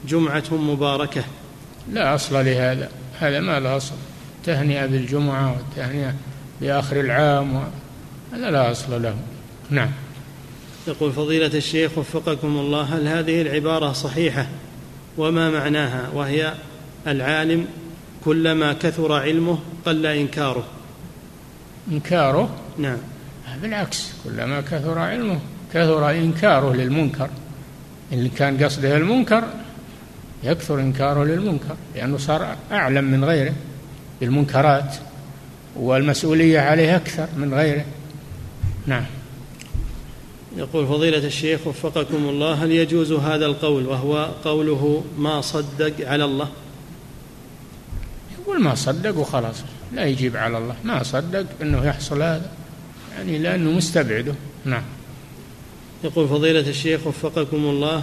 [0.08, 1.24] جمعة مباركة؟
[1.92, 3.94] لا أصل لهذا هذا ما له أصل.
[4.44, 6.14] تهنئة بالجمعة والتهنئة
[6.60, 7.64] بآخر العام
[8.32, 9.16] هذا لا أصل له.
[9.70, 9.90] نعم.
[10.88, 14.46] يقول فضيلة الشيخ وفقكم الله هل هذه العبارة صحيحة؟
[15.18, 16.54] وما معناها؟ وهي
[17.06, 17.66] العالم
[18.24, 20.64] كلما كثر علمه قل إنكاره.
[21.92, 22.98] إنكاره؟ نعم.
[23.62, 25.38] بالعكس كلما كثر علمه
[25.74, 27.30] كثر إنكاره للمنكر.
[28.12, 29.44] إن كان قصده المنكر
[30.44, 33.54] يكثر إنكاره للمنكر لأنه صار أعلم من غيره
[34.20, 34.94] بالمنكرات
[35.76, 37.84] والمسؤولية عليه أكثر من غيره.
[38.86, 39.04] نعم.
[40.56, 46.48] يقول فضيلة الشيخ وفقكم الله هل يجوز هذا القول وهو قوله ما صدق على الله؟
[48.38, 49.56] يقول ما صدق وخلاص
[49.92, 50.74] لا يجيب على الله.
[50.84, 52.50] ما صدق إنه يحصل هذا.
[53.16, 54.34] يعني لأنه مستبعده.
[54.64, 54.82] نعم.
[56.04, 58.02] يقول فضيلة الشيخ وفقكم الله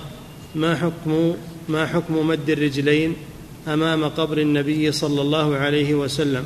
[0.56, 1.36] ما حكم
[1.69, 3.15] ما حكم مد الرجلين
[3.68, 6.44] أمام قبر النبي صلى الله عليه وسلم؟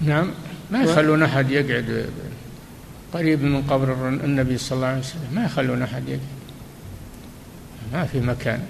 [0.00, 0.30] نعم.
[0.70, 2.06] ما يخلون أحد يقعد
[3.12, 5.28] قريب من قبر النبي صلى الله عليه وسلم.
[5.32, 6.20] ما يخلون أحد يقعد.
[7.92, 8.62] ما في مكان.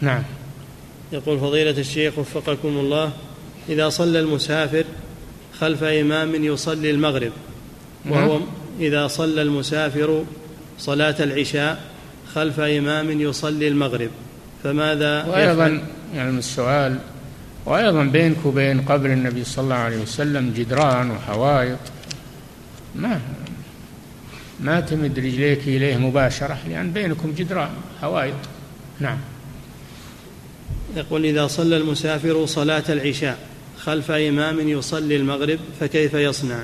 [0.00, 0.22] نعم.
[1.12, 3.12] يقول فضيلة الشيخ وفقكم الله
[3.68, 4.84] إذا صلى المسافر
[5.60, 7.32] خلف إمام يصلي المغرب
[8.08, 8.40] وهو.
[8.80, 10.24] إذا صلى المسافر
[10.78, 11.80] صلاة العشاء
[12.34, 14.10] خلف إمام يصلي المغرب.
[14.64, 15.82] فماذا وأيضا
[16.14, 16.98] يعني السؤال
[17.66, 21.78] وأيضا بينك وبين قبر النبي صلى الله عليه وسلم جدران وحوائط
[22.94, 23.20] ما
[24.60, 27.70] ما تمد رجليك إليه مباشرة لأن بينكم جدران
[28.02, 28.34] حوائط.
[29.00, 29.18] نعم.
[30.96, 33.38] يقول إذا صلى المسافر صلاة العشاء
[33.86, 36.62] خلف إمام يصلي المغرب فكيف يصنع؟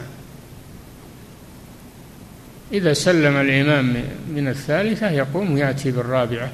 [2.73, 6.53] إذا سلم الإمام من الثالثة يقوم يأتي بالرابعة.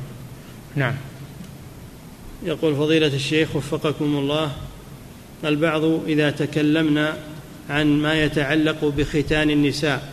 [0.77, 0.95] نعم.
[2.45, 4.53] يقول فضيلة الشيخ وفقكم الله
[5.45, 7.17] البعض إذا تكلمنا
[7.71, 10.13] عن ما يتعلق بختان النساء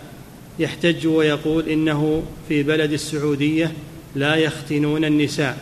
[0.60, 3.72] يحتج ويقول إنه في بلد السعودية
[4.16, 5.58] لا يختنون النساء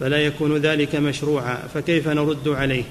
[0.00, 2.84] فلا يكون ذلك مشروعا فكيف نرد عليه؟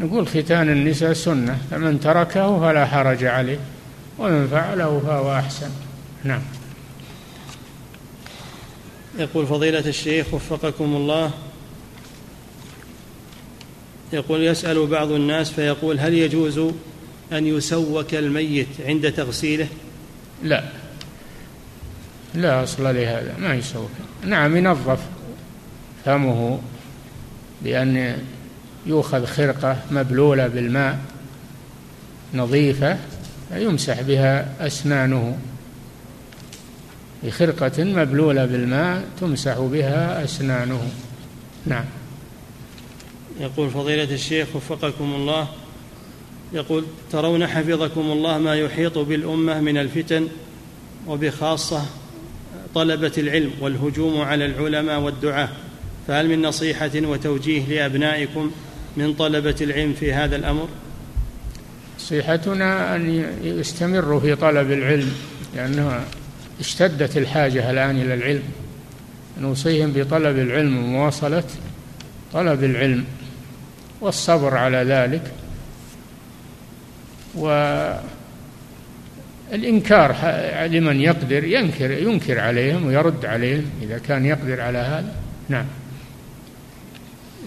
[0.00, 3.58] نقول ختان النساء سنة فمن تركه فلا حرج عليه
[4.18, 5.70] ومن فعله فهو أحسن.
[6.24, 6.42] نعم.
[9.18, 11.30] يقول فضيلة الشيخ وفقكم الله
[14.12, 16.58] يقول يسأل بعض الناس فيقول هل يجوز
[17.32, 19.68] أن يسوك الميت عند تغسيله؟
[20.42, 20.64] لا.
[22.34, 23.90] لا أصل لهذا ما يسوك.
[24.24, 25.00] نعم ينظف
[26.04, 26.60] فمه
[27.62, 28.18] بأن
[28.88, 30.98] يؤخذ خرقة مبلولة بالماء
[32.34, 32.98] نظيفة
[33.48, 35.38] فيمسح بها أسنانه.
[37.24, 40.90] بخرقة مبلولة بالماء تمسح بها أسنانه.
[41.66, 41.84] نعم.
[43.40, 45.48] يقول فضيلة الشيخ وفقكم الله
[46.52, 50.28] يقول ترون حفظكم الله ما يحيط بالأمة من الفتن
[51.06, 51.82] وبخاصة
[52.74, 55.48] طلبة العلم والهجوم على العلماء والدعاة.
[56.08, 58.50] فهل من نصيحة وتوجيه لأبنائكم
[58.96, 60.68] من طلبة العلم في هذا الأمر؟
[61.96, 65.12] نصيحتنا أن يستمروا في طلب العلم
[65.56, 66.00] لأنه
[66.60, 68.42] اشتدت الحاجة الآن إلى العلم.
[69.40, 71.44] نوصيهم بطلب العلم ومواصلة
[72.32, 73.04] طلب العلم
[74.00, 75.32] والصبر على ذلك.
[79.50, 80.16] والإنكار
[80.66, 85.14] لمن يقدر ينكر ينكر عليهم ويرد عليهم إذا كان يقدر على هذا.
[85.48, 85.66] نعم.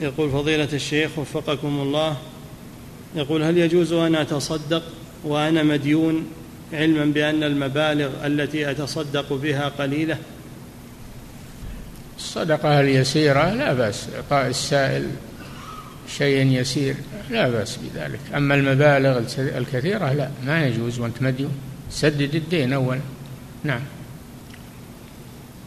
[0.01, 2.17] يقول فضيلة الشيخ وفقكم الله
[3.15, 4.83] يقول هل يجوز أن أتصدق
[5.23, 6.27] وأنا مديون
[6.73, 10.17] علما بأن المبالغ التي أتصدق بها قليلة؟
[12.17, 15.07] الصدقة اليسيرة لا بأس إعطاء السائل
[16.17, 16.95] شيء يسير
[17.29, 18.19] لا بأس بذلك.
[18.35, 21.51] أما المبالغ الكثيرة لا ما يجوز وأنت مديون.
[21.91, 23.01] سدد الدين أولا.
[23.63, 23.81] نعم.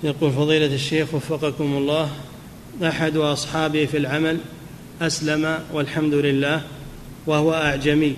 [0.02, 2.10] يقول فضيلة الشيخ وفقكم الله
[2.82, 4.38] أحد أصحابي في العمل
[5.02, 6.62] أسلم والحمد لله
[7.26, 8.16] وهو أعجمي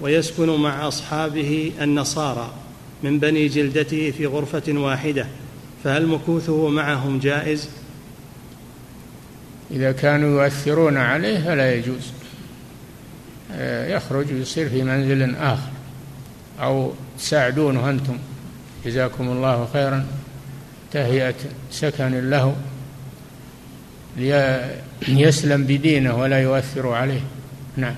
[0.00, 2.52] ويسكن مع أصحابه النصارى
[3.02, 5.26] من بني جلدته في غرفة واحدة
[5.84, 7.68] فهل مكوثه معهم جائز؟
[9.70, 12.12] إذا كانوا يؤثرون عليه فلا يجوز.
[13.52, 15.70] آه، يخرج ويصير في منزل آخر.
[16.60, 18.18] أو تساعدونه أنتم.
[18.86, 20.06] جزاكم الله خيرا.
[20.92, 21.34] تهيئة
[21.70, 22.56] سكن له.
[25.08, 27.20] ليسلم بدينه ولا يؤثر عليه.
[27.76, 27.94] نعم.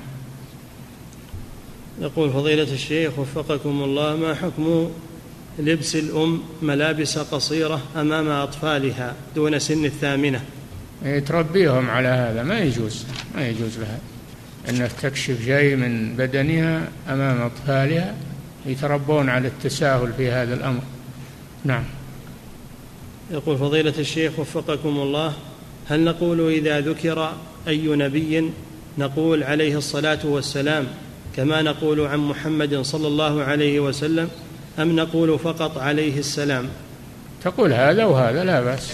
[2.00, 4.90] يقول فضيلة الشيخ وفقكم الله ما حكم
[5.58, 10.40] لبس الأم ملابس قصيرة أمام أطفالها دون سن الثامنة؟
[11.26, 12.42] تربيهم على هذا.
[12.42, 13.04] ما يجوز
[13.34, 13.98] ما يجوز لها.
[14.68, 18.14] أنها تكشف شيء من بدنها أمام أطفالها
[18.66, 20.82] يتربون على التساهل في هذا الأمر.
[21.64, 21.84] نعم.
[23.30, 25.32] يقول فضيلة الشيخ وفقكم الله
[25.88, 27.32] هل نقول إذا ذكر
[27.68, 28.50] أي نبي
[28.98, 30.86] نقول عليه الصلاة والسلام
[31.36, 34.28] كما نقول عن محمد صلى الله عليه وسلم
[34.78, 36.68] أم نقول فقط عليه السلام؟
[37.42, 38.92] تقول هذا وهذا لا بأس.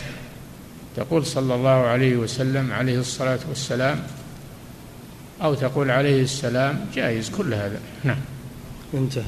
[0.97, 4.03] تقول صلى الله عليه وسلم عليه الصلاة والسلام
[5.43, 7.81] أو تقول عليه السلام جائز كل هذا.
[8.05, 8.21] نعم.
[8.95, 9.25] انتهى.